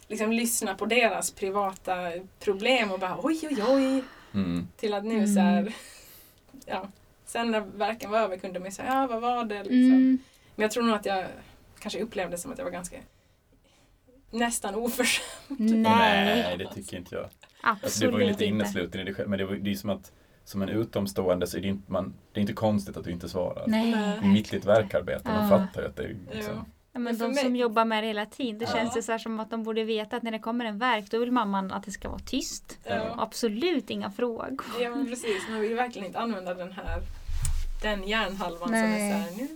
[0.09, 1.95] liksom lyssna på deras privata
[2.41, 4.03] problem och bara oj oj oj.
[4.35, 4.69] Mm.
[4.77, 5.35] Till att nu Mm.
[5.35, 5.73] så här,
[6.67, 6.89] ja.
[7.27, 9.77] Sen när verken var över kunde man ju säga, ja vad var det liksom.
[9.77, 10.19] Mm.
[10.55, 11.27] Men jag tror nog att jag
[11.79, 12.97] kanske upplevde som att jag var ganska
[14.31, 15.77] nästan oförskämd.
[15.77, 17.29] Nej, det tycker inte jag.
[17.71, 19.75] Absolut Alltså, det var ju lite innesluten i det själv, men det, var, det är
[19.75, 20.13] som att
[20.45, 23.29] som en utomstående så är det inte, man, det är inte konstigt att du inte
[23.29, 23.65] svarar.
[23.67, 23.91] Nej.
[23.91, 24.21] Nej.
[24.29, 25.59] Mitt i ett verkarbete, man Ja.
[25.59, 26.55] fattar ju att det är liksom,
[26.93, 26.99] Ja.
[27.01, 28.73] Men de som jobbar med det hela tiden, det Ja.
[28.73, 31.11] känns det så här som att de borde veta att när det kommer en verk
[31.11, 32.79] då vill mamman att det ska vara tyst.
[32.85, 33.15] Ja.
[33.19, 34.65] Absolut inga frågor.
[34.81, 37.01] Ja men precis, man vill verkligen inte använda den här
[37.83, 39.13] den hjärnhalvan som är Nej.
[39.13, 39.49] så här, nu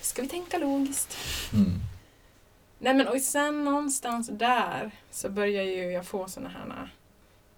[0.00, 1.16] ska vi tänka logiskt.
[1.54, 1.70] mm.
[2.78, 6.90] Nej men och sen någonstans där så börjar ju jag få såna här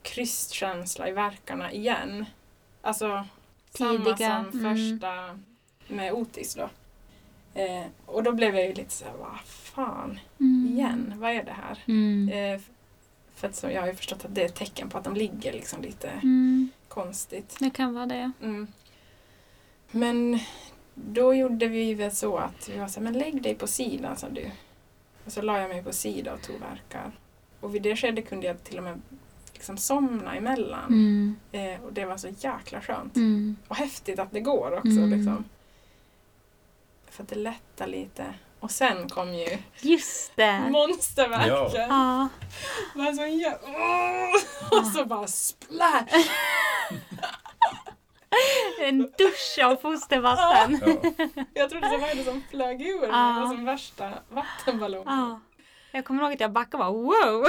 [0.03, 2.25] krystkänsla i verkarna igen.
[2.81, 3.25] Alltså
[3.71, 4.77] samma Tidiga, som mm.
[4.77, 5.39] första
[5.89, 6.71] med Otis då.
[7.55, 10.73] Eh, och då blev jag ju lite så här, vad fan, Mm.
[10.73, 11.79] igen, vad är det här?
[11.87, 12.29] Mm.
[12.29, 12.61] Eh,
[13.35, 15.15] för att så, jag har ju förstått att det är ett tecken på att de
[15.15, 16.71] ligger liksom lite Mm.
[16.89, 17.57] konstigt.
[17.59, 18.33] Det kan vara det.
[18.43, 18.67] Mm.
[19.91, 20.39] Men
[20.95, 24.17] då gjorde vi väl så att vi var så här, men lägg dig på sidan
[24.17, 24.51] sa du.
[25.25, 27.13] Och så la jag mig på sidan och tog verkar.
[27.61, 29.01] Och vid det skedet kunde jag till och med
[29.63, 30.85] liksom somna emellan.
[30.89, 31.37] Mm.
[31.53, 33.17] Eh, och det var så jäkla skönt.
[33.17, 33.57] Mm.
[33.69, 34.89] Och häftigt att det går också.
[34.89, 35.11] Mm.
[35.11, 35.45] Liksom.
[37.11, 38.25] För att det lättar lite.
[38.61, 40.61] Och sen kom ju Just det.
[40.71, 41.89] monsterverken.
[41.89, 42.29] Ja.
[42.95, 44.79] Var så jä- Åh!
[44.81, 46.29] Och så bara splash!
[48.81, 50.81] En dusch av fostervatten.
[51.35, 51.45] ja.
[51.55, 53.03] Jag trodde det var det som flög ur.
[53.03, 53.09] Ja.
[53.09, 55.41] Det var som värsta vattenballongen.
[55.93, 55.99] Ja.
[55.99, 57.47] Jag kommer ihåg att jag backade och bara wow!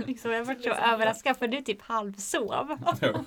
[0.06, 2.78] Liksom, jag var så överraskad för du typ halvsov.
[3.00, 3.14] Ja.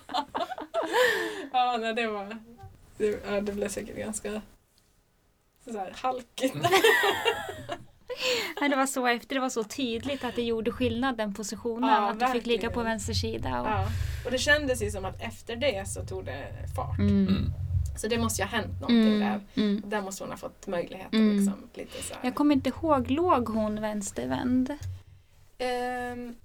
[1.53, 2.37] Ja, nej, det var...
[2.97, 4.41] Det, ja, det blev säkert ganska
[5.65, 6.55] så här halkigt.
[8.61, 11.89] Nej, det var så efter, det var så tydligt att det gjorde skillnad den positionen.
[11.89, 13.61] Ja, att du fick ligga på vänster sida.
[13.61, 13.67] Och...
[13.67, 13.87] Ja.
[14.25, 16.99] Och det kändes ju som att efter det så tog det fart.
[16.99, 17.53] Mm.
[17.97, 18.01] Mm.
[18.01, 19.27] Så det måste ju ha hänt någonting där.
[19.27, 19.41] Mm.
[19.55, 19.81] Mm.
[19.85, 21.29] Där måste hon ha fått möjlighet Mm.
[21.29, 22.19] att liksom lite så här.
[22.23, 24.73] Jag kommer inte ihåg, låg hon vänstervänd?
[25.57, 26.35] Ehm,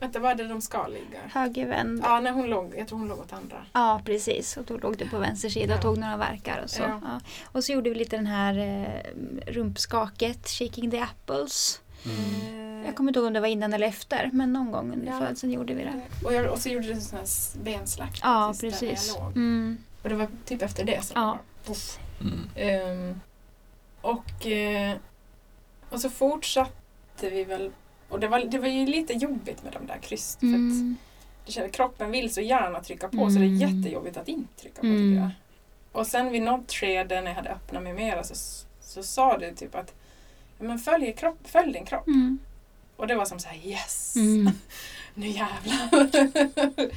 [0.00, 1.18] vänta, var är det de ska ligga?
[1.32, 2.00] Högervänd?
[2.02, 2.14] Ja.
[2.14, 4.00] Ja, nej, hon låg, jag tror hon låg åt andra.
[4.04, 4.56] precis.
[4.56, 5.82] Och då låg du på vänster sida och Ja.
[5.82, 6.82] tog några verkar och så.
[6.82, 7.00] Ja.
[7.04, 7.20] Ja.
[7.44, 9.10] Och så gjorde vi lite den här eh,
[9.52, 11.80] rumpskaket, shaking the apples.
[12.04, 12.18] Mm.
[12.58, 15.06] Ehm, Jag kommer inte ihåg om det var innan eller efter, men någon gång under
[15.12, 15.18] Ja.
[15.18, 16.00] födseln gjorde vi det.
[16.24, 18.20] och, jag, och så gjorde du en sån här benslakt.
[18.22, 19.36] Ja, precis där jag låg.
[19.36, 19.78] Mm.
[20.02, 21.38] Och det var typ efter det som Ja.
[22.20, 22.48] Mm.
[22.56, 23.20] Ehm,
[24.00, 24.96] och, eh,
[25.90, 27.70] och så fortsatte vi väl.
[28.08, 30.36] Och det var, det var ju lite jobbigt med de där kryss.
[30.40, 30.96] För att Mm.
[31.46, 33.76] det kände, kroppen vill så gärna trycka på så det är Mm.
[33.76, 34.98] jättejobbigt att inte trycka på Mm.
[35.10, 35.30] tycker jag.
[35.92, 38.34] Och sen vid något skede när jag hade öppnat mig mera så,
[38.80, 39.94] så sa du typ att
[40.58, 42.06] ja, men följ, kropp, följ din kropp.
[42.06, 42.38] Mm.
[42.96, 44.16] Och det var som så här yes!
[44.16, 44.50] Mm.
[45.14, 46.08] Nu jävlar!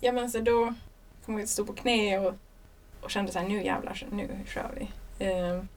[0.00, 0.74] ja men så då
[1.26, 2.34] kom jag att stå på knä och,
[3.00, 4.88] och kände så här nu jävlar, nu kör vi.
[5.26, 5.68] Um,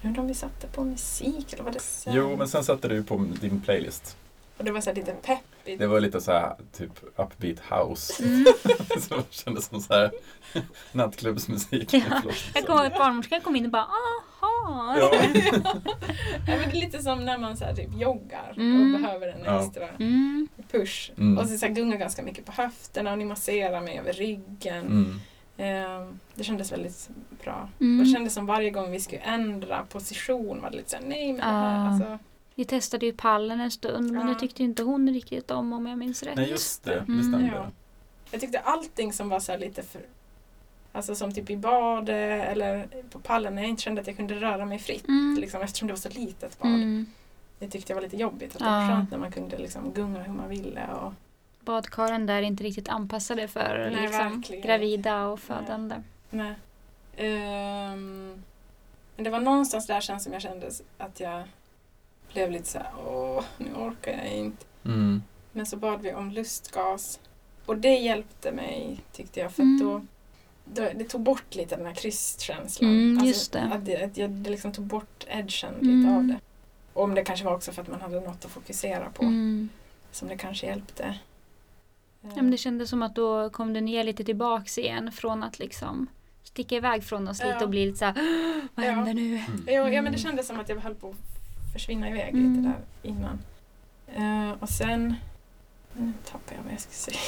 [0.00, 2.14] jag undrar om vi satte på musik eller vad det sen?
[2.14, 4.16] Jo, men sen satte du på din playlist.
[4.56, 5.78] Och det var så här lite peppigt.
[5.78, 8.24] Det var lite så här typ upbeat house.
[8.24, 8.44] Mm.
[9.00, 10.10] så det kändes som så här
[10.92, 11.94] nattklubbsmusik.
[11.94, 12.00] Ja.
[12.54, 14.21] Jag kommer ihåg att barnmorskan kom in och bara aha.
[14.64, 14.96] Ja.
[16.46, 18.94] ja, men det är lite som när man så här, typ joggar Mm.
[18.94, 19.64] och behöver en Ja.
[19.64, 20.48] extra Mm.
[20.72, 21.12] push.
[21.18, 21.38] Mm.
[21.38, 24.86] Och så, så här, gungar ganska mycket på höfterna och ni masserar mig över ryggen.
[24.86, 25.20] Mm.
[25.56, 27.08] Ehm, det kändes väldigt
[27.44, 27.68] bra.
[27.80, 28.00] Mm.
[28.00, 31.26] Och det kändes som varje gång vi skulle ändra position var det lite såhär, nej
[31.32, 31.88] men det här, Ah.
[31.90, 32.18] alltså.
[32.54, 35.98] Vi testade ju pallen en stund men det tyckte inte hon riktigt om om jag
[35.98, 36.36] minns rätt.
[36.36, 36.90] Nej, just det.
[37.06, 37.22] Det Mm.
[37.22, 37.52] stämde.
[37.56, 37.66] Ja.
[38.30, 40.00] Jag tyckte allting som var så här lite för
[40.92, 44.34] Alltså som typ i badet eller på pallen när jag inte kände att jag kunde
[44.34, 45.08] röra mig fritt.
[45.08, 45.36] Mm.
[45.40, 46.70] Liksom, eftersom det var så litet bad.
[46.74, 47.06] Mm.
[47.58, 48.52] Det tyckte jag var lite jobbigt.
[48.52, 48.70] Att det Ja.
[48.80, 50.86] var skönt när man kunde liksom gunga hur man ville.
[51.02, 51.12] Och,
[51.60, 54.62] Badkaren där är inte riktigt anpassade för Nej, liksom, verkligen.
[54.62, 55.96] gravida och födande.
[56.30, 56.54] nej.
[57.16, 58.42] Ehm,
[59.16, 61.42] men det var någonstans där sen som jag kände att jag
[62.32, 64.64] blev lite så här, åh, nu orkar jag inte.
[64.84, 65.22] Mm.
[65.52, 67.20] Men så bad vi om lustgas.
[67.66, 69.52] Och det hjälpte mig tyckte jag.
[69.52, 69.80] För Mm.
[69.86, 70.06] då,
[70.64, 72.90] det tog bort lite den här krystkänslan.
[72.90, 73.60] Mm, just det.
[73.62, 75.98] Att det, att jag, det liksom tog bort edgen Mm.
[76.00, 76.36] lite av det.
[76.92, 79.22] Och om det kanske var också för att man hade något att fokusera på.
[79.22, 79.68] Mm.
[80.12, 81.14] Som det kanske hjälpte.
[82.20, 85.58] Ja, men det kändes som att då kom du ner lite tillbaks igen från att
[85.58, 86.06] liksom
[86.42, 87.62] sticka iväg från oss lite Ja.
[87.62, 88.14] och bli lite såhär
[88.74, 88.90] Vad Ja.
[88.90, 89.20] händer nu?
[89.36, 89.64] Mm.
[89.66, 90.12] Ja, ja men Mm.
[90.12, 92.50] det kändes som att jag höll på att försvinna iväg Mm.
[92.56, 93.38] lite där innan.
[94.06, 95.14] Eh, och sen
[95.96, 97.18] nu tappade jag vad jag skulle säga.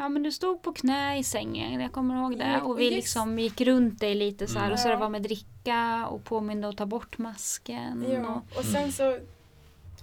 [0.00, 2.60] Ja men du stod på knä i sängen, jag kommer ihåg det.
[2.64, 4.72] Och vi just- liksom gick runt dig lite så här Mm.
[4.72, 8.06] och så det var med dricka och påminde att ta bort masken.
[8.12, 9.18] Ja, Och, och sen så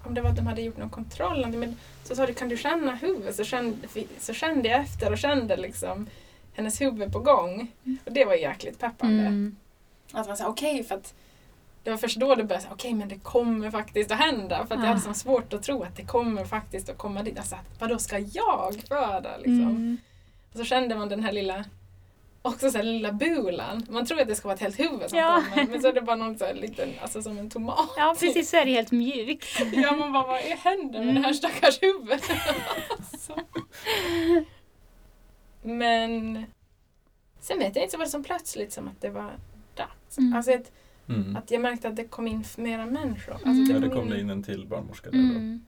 [0.04, 2.58] om det var att de hade gjort någon kontroll men så sa du kan du
[2.58, 3.36] känna huvudet?
[3.36, 3.88] Så kände,
[4.20, 6.08] så kände jag efter och kände liksom
[6.54, 7.72] hennes huvud på gång.
[8.06, 9.22] Och det var jäkligt peppande.
[9.24, 9.56] mm.
[10.12, 11.14] Att man sa okej för att
[11.86, 14.66] det var först då det började okej men det kommer faktiskt att hända.
[14.68, 14.88] För att jag Ah.
[14.88, 17.38] hade så svårt att tro att det kommer faktiskt att komma dit.
[17.38, 19.62] Alltså vadå ska jag föda liksom?
[19.62, 19.98] Mm.
[20.52, 21.66] Och så kände man den här lilla
[22.42, 23.86] Också så här lilla bulan.
[23.90, 25.44] Man tror att det ska vara ett helt huvud som Ja.
[25.54, 25.68] kommer.
[25.68, 27.90] Men så är det bara någon så här liten, alltså som en tomat.
[27.98, 29.46] Ja precis, så är det helt mjukt.
[29.74, 31.16] Ja, man bara, vad händer med Mm.
[31.16, 32.24] det här stackars huvudet?
[33.20, 33.34] Så.
[35.62, 36.46] Men
[37.40, 39.32] sen vet jag inte, så var det som plötsligt som att det var
[39.76, 40.18] dags.
[40.18, 40.34] Mm.
[40.36, 40.52] Alltså
[41.10, 41.36] Mm.
[41.36, 43.34] att jag märkte att det kom in mera människor.
[43.34, 43.72] Alltså Mm.
[43.72, 45.24] Ja, det kom det in en till barnmorska där då.
[45.24, 45.66] Mm.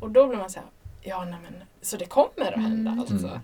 [0.00, 0.68] Och då blev man så här,
[1.02, 2.98] ja nej men, så det kommer att hända Mm.
[3.00, 3.14] alltså.
[3.26, 3.38] Mm.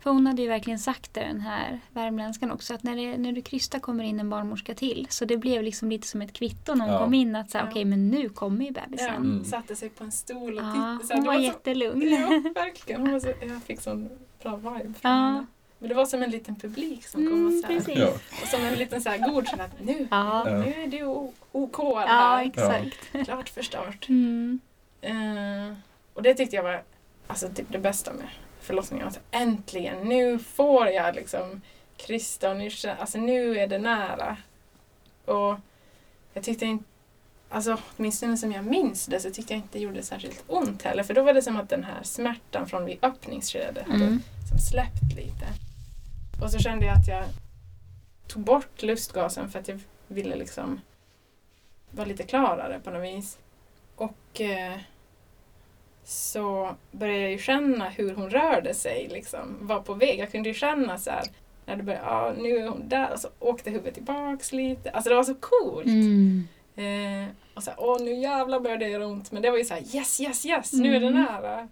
[0.00, 3.32] För hon hade ju verkligen sagt det den här värmländskan också att när, det, när
[3.32, 5.06] du krystar kommer in en barnmorska till.
[5.10, 7.00] Så det blev liksom lite som ett kvitto när hon Ja.
[7.04, 7.70] kom in att säga Ja.
[7.70, 9.14] okej men nu kommer ju Ja, bebisen.
[9.16, 9.44] Mm.
[9.44, 10.98] Satte sig på en stol och Ja, tittade.
[11.06, 12.02] Så här, hon det var så- jättelugn.
[12.10, 13.00] Ja, verkligen.
[13.00, 14.08] Hon var så, jag fick sån
[14.42, 15.16] bra vibe från Ja.
[15.18, 15.46] henne.
[15.78, 18.00] Men det var som en liten publik som kom och Mm, så här.
[18.00, 18.08] Ja.
[18.42, 20.50] och som en liten så här god så att nu, Ja.
[20.50, 20.56] Ja.
[20.58, 22.44] nu är o- OK Ja, här.
[22.46, 23.24] exakt.
[23.26, 24.08] Klart förstört.
[24.08, 24.60] Mm.
[25.00, 25.76] Eh,
[26.14, 26.82] och det tyckte jag var
[27.26, 28.28] alltså, typ det bästa med
[28.60, 29.06] förlossningen.
[29.06, 31.60] Alltså, äntligen, nu får jag liksom
[31.96, 34.36] krysta och nu, alltså, nu är det nära.
[35.24, 35.56] Och
[36.32, 36.84] jag tyckte inte,
[37.48, 41.02] alltså åtminstone som jag minns det så tyckte jag inte det gjorde särskilt ont heller.
[41.02, 44.22] För då var det som att den här smärtan från vid öppningsskedet hade Mm.
[44.48, 45.46] som släppt lite.
[46.42, 47.24] Och så kände jag att jag
[48.26, 50.80] tog bort lustgasen för att jag ville liksom
[51.90, 53.38] vara lite klarare på något vis.
[53.96, 54.78] Och eh,
[56.04, 60.18] så började jag ju känna hur hon rörde sig, liksom, var på väg.
[60.18, 61.24] Jag kunde ju känna så här,
[61.66, 64.90] när det började, ja nu är hon där, och så åkte huvudet tillbaks lite.
[64.90, 65.86] Alltså det var så coolt.
[65.86, 66.48] Mm.
[66.76, 69.32] Eh, och så här, åh nu jävlar började det göra ont.
[69.32, 71.22] Men det var ju så här, yes, yes, yes, nu är det Mm.
[71.24, 71.68] nära.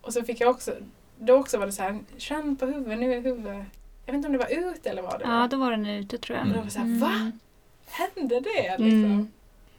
[0.00, 0.74] Och så fick jag också,
[1.18, 3.66] då också var det så här, känn på huvudet, nu är huvudet,
[4.12, 5.48] jag vet inte om det var ut eller vad det Ja, var.
[5.48, 6.46] då var den ute tror jag.
[6.46, 6.50] Mm.
[6.50, 7.32] Och då var det så här, va?
[7.86, 8.70] Hände det?
[8.78, 9.04] Liksom.
[9.04, 9.28] Mm.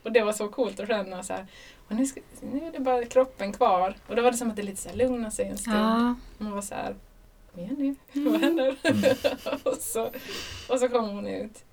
[0.04, 1.46] Och det var så coolt att känna så här,
[1.88, 3.96] och nu, ska, nu är det bara kroppen kvar.
[4.08, 5.78] Och då var det som att det lite så här lugnade sig en stund.
[5.78, 6.16] Ja.
[6.38, 6.96] Och man var så här,
[7.52, 8.32] kom igen nu, Mm.
[8.32, 8.76] vad händer?
[8.84, 9.04] Mm.
[9.64, 10.10] och, så,
[10.70, 11.64] och så kom hon ut.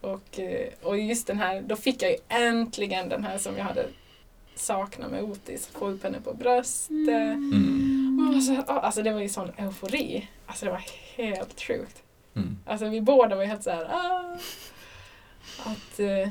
[0.00, 3.64] Och, eh, och just den här, då fick jag ju äntligen den här som jag
[3.64, 3.86] hade
[4.58, 7.08] saknat med Otis, få upp henne på bröstet.
[7.08, 8.16] Mm.
[8.20, 10.28] Man var så här, ah, alltså det var ju sån eufori.
[10.46, 10.84] Alltså det var
[11.16, 12.02] helt sjukt.
[12.34, 12.56] Mm.
[12.66, 14.36] Alltså vi båda var ju helt så här, ah,
[15.64, 16.30] att eh,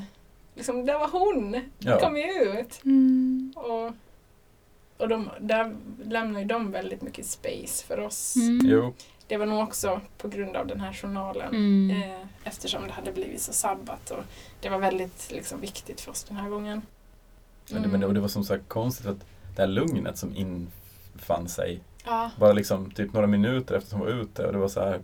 [0.54, 2.00] liksom, det var hon, Ja.
[2.00, 2.22] kom ju
[2.60, 2.80] ut.
[2.84, 3.52] Mm.
[3.56, 3.92] Och,
[4.96, 8.36] och de, där lämnar ju de väldigt mycket space för oss.
[8.36, 8.60] Mm.
[8.64, 8.94] Jo.
[9.28, 11.48] Det var nog också på grund av den här journalen.
[11.48, 11.90] Mm.
[12.02, 14.10] Eh, eftersom det hade blivit så sabbat.
[14.10, 14.24] Och
[14.60, 16.82] det var väldigt liksom, viktigt för oss den här gången.
[17.72, 19.26] Men, det, men det, och det var som sagt konstigt att
[19.56, 24.12] det här lugnet som infann sig Ja, bara liksom typ några minuter efter hon var
[24.12, 25.00] ute och det var så här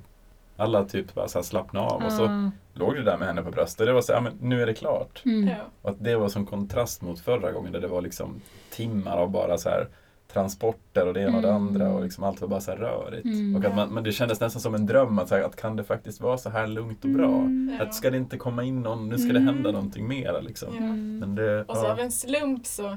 [0.57, 2.51] alla typ bara så här slappnade av och så Ja.
[2.75, 3.87] låg det där med henne på bröstet.
[3.87, 5.23] Det var så här, ja, men nu är det klart.
[5.25, 5.49] Mm.
[5.49, 5.55] ja.
[5.83, 9.31] Och att det var som kontrast mot förra gången där det var liksom timmar av
[9.31, 9.89] bara så här
[10.33, 11.63] transporter och det ena och det Mm.
[11.69, 13.25] andra och liksom allt var bara så här rörigt.
[13.25, 13.57] Mm.
[13.57, 15.77] Och att man, men det kändes nästan som en dröm att, så här, att kan
[15.77, 17.35] det faktiskt vara så här lugnt och bra?
[17.39, 17.77] Mm.
[17.79, 17.85] Ja.
[17.87, 19.55] Att ska det inte komma in någon, nu ska det Mm.
[19.55, 20.69] hända någonting mer liksom.
[20.73, 20.83] Ja.
[20.85, 21.19] Mm.
[21.19, 21.93] Men det, Och så ja.
[21.93, 22.97] av en slump så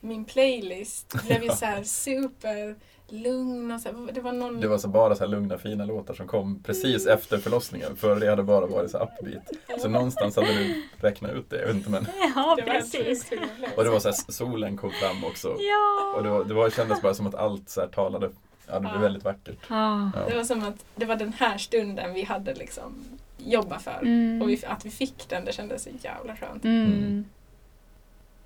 [0.00, 2.76] min playlist blev ju så här super
[3.10, 5.84] lugn och så här, det var någon det var så bara så här lugna fina
[5.84, 7.96] låtar som kom precis efter förlossningen.
[7.96, 9.82] För det hade bara varit så upbeat.
[9.82, 11.60] Så någonstans hade du räknat ut det.
[11.60, 13.30] Jag vet inte, men, Ja, det precis.
[13.76, 15.48] och det var så här, solen kom fram också.
[15.58, 16.14] Ja.
[16.16, 18.30] Och det, var, det var, kändes bara som att allt så här talade.
[18.66, 19.00] Ja, det blev Ja.
[19.00, 19.58] väldigt vackert.
[19.68, 20.10] Ja.
[20.28, 23.04] Det var som att det var den här stunden vi hade liksom
[23.38, 23.98] jobbat för.
[24.02, 24.42] Mm.
[24.42, 26.64] Och vi, att vi fick den, det kändes så jävla skönt.
[26.64, 27.24] Mm.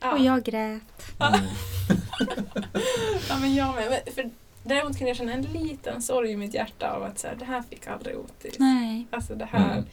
[0.02, 0.12] Ja.
[0.12, 0.82] Och jag grät.
[1.20, 1.40] Mm.
[3.28, 3.90] Ja, men jag med.
[4.06, 4.30] Men För
[4.62, 7.44] däremot kunde jag känna en liten sorg i mitt hjärta av att så här, det
[7.44, 8.58] här fick aldrig Otis.
[8.58, 9.06] Nej.
[9.10, 9.84] Alltså det här, Mm.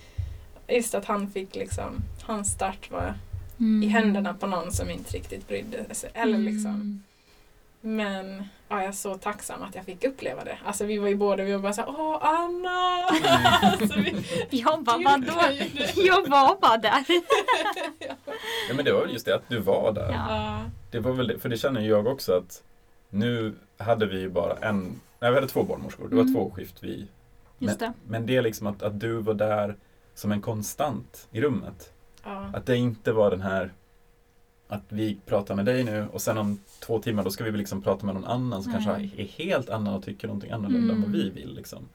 [0.67, 3.13] just att han fick liksom, hans start var
[3.59, 3.83] Mm.
[3.83, 6.09] i händerna på någon som inte riktigt brydde sig.
[6.13, 7.03] Eller liksom,
[7.81, 10.57] Men ja, jag är så tacksam att jag fick uppleva det.
[10.65, 13.03] Alltså vi var ju båda, vi var bara såhär Åh Anna!
[13.61, 14.15] alltså, vi,
[14.49, 15.41] Jag bara, vadå?
[15.95, 17.03] jag var bara där.
[18.69, 20.11] Ja men det var väl just det att du var där.
[20.11, 20.59] Ja.
[20.91, 22.63] Det var väl det, för det känner jag också att
[23.09, 26.33] nu hade vi ju bara en, nej vi hade två barnmorskor, det var Mm.
[26.33, 27.07] två skift vi.
[27.59, 27.93] Just det.
[28.07, 29.75] Men det är liksom att, att du var där
[30.13, 31.93] som en konstant i rummet.
[32.23, 32.51] Ja.
[32.53, 33.71] Att det inte var den här
[34.71, 37.81] att vi pratar med dig nu och sen om två timmar då ska vi liksom
[37.81, 38.83] prata med någon annan som Nej.
[38.83, 41.19] kanske är helt annan och tycker någonting annorlunda än vad Mm.
[41.19, 41.55] vi vill.
[41.55, 41.89] Liksom.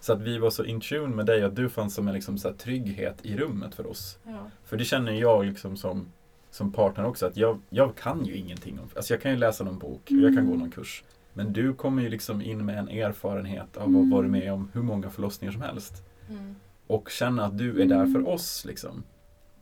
[0.00, 2.38] Så att vi var så in tune med dig att du fanns som en liksom
[2.38, 4.18] så trygghet i rummet för oss.
[4.24, 4.50] Ja.
[4.64, 6.06] För det känner jag liksom som,
[6.50, 9.64] som partner också att jag, jag kan ju ingenting om, alltså jag kan ju läsa
[9.64, 11.04] någon bok och jag kan gå någon kurs.
[11.32, 14.10] Men du kommer ju liksom in med en erfarenhet av att Mm.
[14.10, 16.02] ha varit med om hur många förlossningar som helst.
[16.30, 16.54] Mm.
[16.86, 19.02] Och känna att du är där för oss liksom.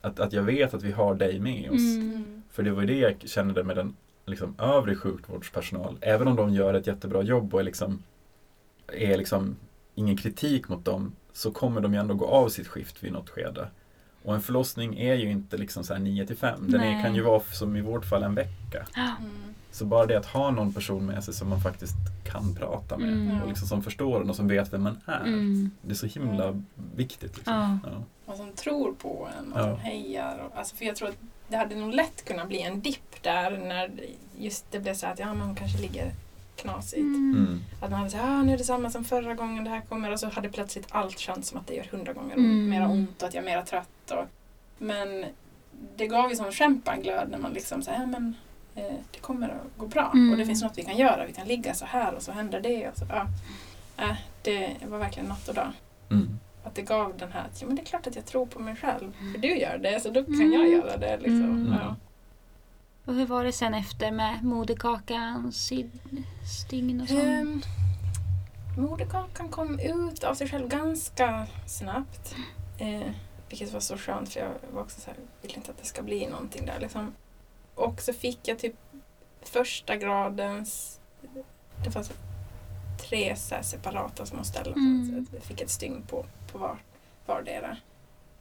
[0.01, 1.97] Att, att jag vet att vi har dig med oss.
[1.97, 2.40] Mm.
[2.61, 3.97] För det var ju det jag kände med den
[4.27, 5.99] liksom, övrig sjukvårdspersonal.
[6.01, 8.03] Även om de gör ett jättebra jobb och är liksom,
[8.93, 9.57] är liksom
[9.95, 13.31] ingen kritik mot dem så kommer de ju ändå gå av sitt skift vid något
[13.31, 13.69] skede.
[14.23, 16.71] Och en förlossning är ju inte liksom så här 9 till 5.
[16.71, 18.87] Den är, kan ju vara som i vårt fall en vecka.
[18.97, 19.31] Mm.
[19.71, 21.95] Så bara det att ha någon person med sig som man faktiskt
[22.25, 23.43] kan prata med Mm.
[23.43, 25.21] och liksom som förstår en och som vet vem man är.
[25.21, 25.71] Mm.
[25.83, 26.63] Det är så himla
[26.97, 27.37] viktigt.
[27.37, 27.81] Liksom.
[27.85, 27.91] Ja.
[27.91, 28.03] Ja.
[28.33, 29.71] Och som tror på en och Ja.
[29.71, 30.39] som hejar.
[30.39, 31.17] Och, alltså, för jag tror att
[31.51, 33.91] det hade nog lätt kunnat bli en dipp där när
[34.39, 36.13] just det blev så att ja, men hon kanske ligger
[36.57, 36.99] knasigt.
[36.99, 37.35] Mm.
[37.37, 37.61] Mm.
[37.81, 40.11] Att man hade sagt ah, nu är det samma som förra gången det här kommer
[40.13, 42.69] och så hade plötsligt allt känts som att det gör hundra gånger Mm.
[42.69, 44.11] mera ont och att jag är mera trött.
[44.11, 44.25] Och,
[44.79, 45.25] men
[45.97, 48.35] det gav ju sån kämpaglöd när man liksom säger ja, men
[48.75, 50.31] eh, det kommer att gå bra Mm.
[50.33, 51.27] och det finns något vi kan göra.
[51.27, 52.89] Vi kan ligga så här och så händer det.
[52.89, 53.27] Och så, ja.
[54.05, 55.73] äh, det var verkligen natt och dag.
[56.11, 56.39] Mm.
[56.65, 58.59] Att det gav den här att ja, men det är klart att jag tror på
[58.59, 59.13] mig själv.
[59.33, 61.17] För du gör det så då kan jag göra det.
[61.17, 61.45] Liksom.
[61.45, 61.73] Mm.
[61.73, 61.97] Ja.
[63.05, 67.23] Och hur var det sen efter med moderkakan, stygn och sånt?
[67.23, 67.63] Um,
[68.79, 72.35] moderkakan kom ut av sig själv ganska snabbt.
[72.79, 73.11] Eh,
[73.49, 76.03] vilket var så skönt för jag var också så här, vill inte att det ska
[76.03, 77.15] bli någonting där liksom.
[77.75, 78.75] Och så fick jag typ
[79.43, 81.01] första gradens,
[81.85, 82.13] det så
[83.01, 84.73] tre så här separata små ställen.
[84.75, 85.27] Mm.
[85.27, 86.77] Så jag fick ett stygn på, på var,
[87.27, 87.77] vardera.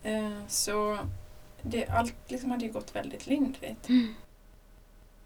[0.04, 0.98] Eh, så
[1.62, 3.90] det, allt liksom hade ju gått väldigt lindrigt.
[3.90, 4.16] Mm.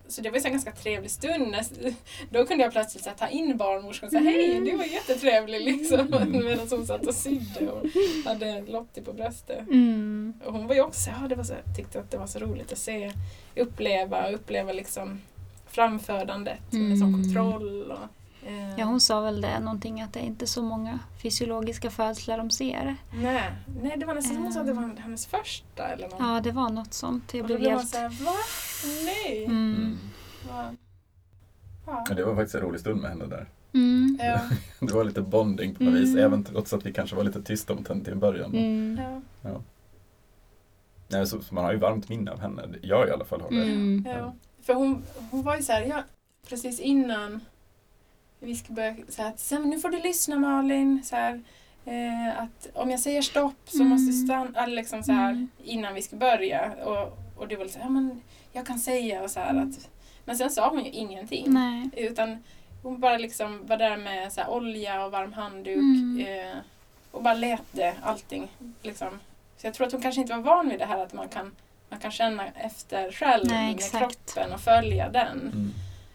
[0.07, 1.55] Så det var ju så en ganska trevlig stund.
[2.29, 5.99] Då kunde jag plötsligt här, ta in barnmorskan och säga hej, du var jättetrevlig liksom.
[5.99, 6.31] Mm.
[6.45, 7.85] Medan hon satt och sydde och
[8.25, 9.59] hade Lottie på bröstet.
[9.59, 10.33] Mm.
[10.45, 12.71] Och hon var ju också, ja, det var så, tyckte att det var så roligt
[12.71, 13.11] att se,
[13.55, 15.21] uppleva, uppleva liksom
[15.67, 17.23] framfödandet med sån Mm.
[17.23, 17.91] kontroll.
[17.91, 18.07] Och,
[18.77, 22.49] Ja, hon sa väl det, någonting att det är inte så många fysiologiska födslar de
[22.51, 22.95] ser.
[23.13, 26.15] nej, nej, det var nästan som hon sa att det var hennes första eller något.
[26.19, 27.33] Ja, det var något sånt.
[27.33, 27.89] Jag och då blev blev man helt...
[27.91, 28.31] såhär, va?
[29.05, 29.45] Nej!
[29.45, 29.97] Mm.
[30.49, 30.75] Va?
[31.85, 32.05] Ja.
[32.09, 33.49] Ja, det var faktiskt en rolig stund med henne där.
[33.73, 34.17] Mm.
[34.21, 34.39] Ja.
[34.87, 36.03] Det var lite bonding på något Mm.
[36.03, 38.53] vis, även trots att vi kanske var lite tysta mot henne till en början.
[38.55, 39.21] Mm.
[39.41, 39.61] Ja.
[41.07, 42.61] Nej, så, så man har ju varmt minne av henne.
[42.81, 43.61] Jag i alla fall har det.
[43.63, 44.05] Mm.
[44.07, 44.33] Ja.
[44.61, 46.03] För hon, hon var ju så här, ja,
[46.49, 47.39] precis innan
[48.43, 51.41] vi skulle börja så här, här, nu får du lyssna Malin, så här,
[51.85, 53.89] eh, att om jag säger stopp så Mm.
[53.89, 55.49] måste du stanna, liksom så här, Mm.
[55.63, 56.71] innan vi ska börja.
[56.85, 58.21] Och, och det var så här, ja, men
[58.51, 59.89] jag kan säga och så här att,
[60.25, 61.45] men sen sa hon ju ingenting.
[61.53, 61.89] Nej.
[61.95, 62.43] Utan
[62.83, 66.25] hon bara liksom var där med så här, olja och varm handduk Mm.
[66.27, 66.57] eh,
[67.11, 68.47] och bara lät allting.
[68.81, 69.07] Liksom.
[69.57, 71.51] Så jag tror att hon kanske inte var van vid det här att man kan,
[71.89, 73.99] man kan känna efter själv Nej, med exakt.
[74.33, 75.39] kroppen och följa den.
[75.41, 75.71] Mm.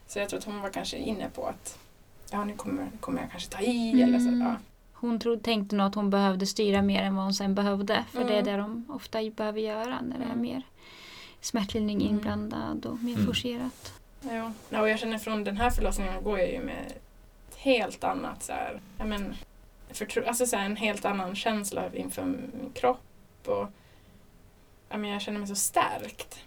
[0.06, 1.78] Så jag tror att hon var kanske inne på att
[2.30, 4.08] ja, nu kommer, kommer jag kanske ta i Mm.
[4.08, 4.44] eller så.
[4.44, 4.56] Ja.
[4.92, 8.04] Hon trodde, tänkte nog att hon behövde styra mer än vad hon sen behövde.
[8.12, 8.44] För det är Mm.
[8.44, 10.40] det de ofta behöver göra när det är Mm.
[10.42, 10.62] mer
[11.40, 12.14] smärtlindring Mm.
[12.14, 13.26] inblandad och mer Mm.
[13.26, 13.92] forcerat.
[14.20, 14.52] Ja.
[14.70, 16.84] Ja, och jag känner från den här förlossningen går jag ju med
[17.48, 19.34] ett helt annat så här, ja, men,
[19.92, 23.00] förtro- alltså så här, en helt annan känsla inför min kropp
[23.46, 23.66] och
[24.88, 26.38] ja, men jag känner mig så stärkt.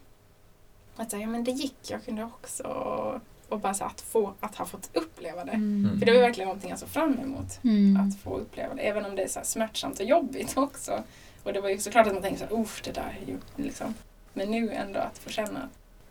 [0.95, 3.21] Att säga, ja men det gick, jag kunde också.
[3.51, 5.51] Och, bara så att få, att ha fått uppleva det.
[5.51, 5.99] Mm.
[5.99, 7.59] För det var verkligen någonting jag såg fram emot.
[7.63, 7.97] Mm.
[8.07, 11.03] Att få uppleva det, även om det är så smärtsamt och jobbigt också.
[11.43, 13.93] Och det var ju såklart att man tänkte så här, det där är ju liksom.
[14.33, 15.59] Men nu ändå att få känna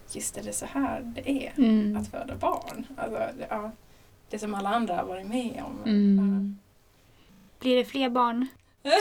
[0.06, 1.96] att just är det så här det är Mm.
[1.96, 2.86] att föda barn.
[2.96, 3.70] Alltså, det, ja,
[4.30, 5.78] det som alla andra har varit med om.
[5.90, 6.58] Mm.
[7.60, 8.46] Blir det fler barn?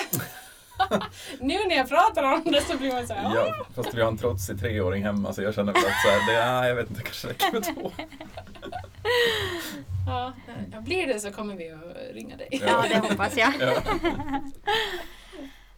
[1.40, 3.48] Nu när jag pratar om det så blir man så här, ja.
[3.48, 6.34] Ja, fast vi har en trotsig treåring hemma så jag känner väl att så här,
[6.34, 7.92] det, ah, jag vet inte, kanske räcker med två.
[10.72, 10.82] ja.
[10.82, 12.48] Blir det så kommer vi att ringa dig.
[12.52, 12.86] Ja.
[12.90, 13.54] Det hoppas jag.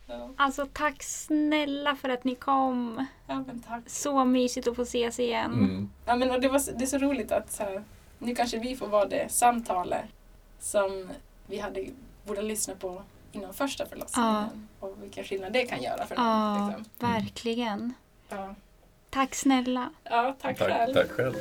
[0.08, 0.30] Ja.
[0.38, 3.06] Alltså tack snälla för att ni kom.
[3.28, 3.84] ja men tack.
[3.88, 5.54] Så mysigt att få ses igen.
[5.54, 5.90] Mm.
[6.06, 7.84] Ja, men, och det, var, det är så roligt att så här,
[8.20, 10.06] nu kanske vi får vara det samtalet
[10.60, 11.10] som
[11.48, 11.86] vi hade,
[12.26, 14.68] borde lyssna på innan första förlossningen.
[14.80, 16.26] Och vilken skillnad det kan göra för någon.
[16.26, 16.86] Ja, Liksom.
[17.00, 17.94] verkligen.
[18.30, 18.56] Ja.
[19.10, 19.90] Tack snälla.
[20.04, 20.94] ja, tack, Tack, själv.
[20.94, 21.34] tack själv.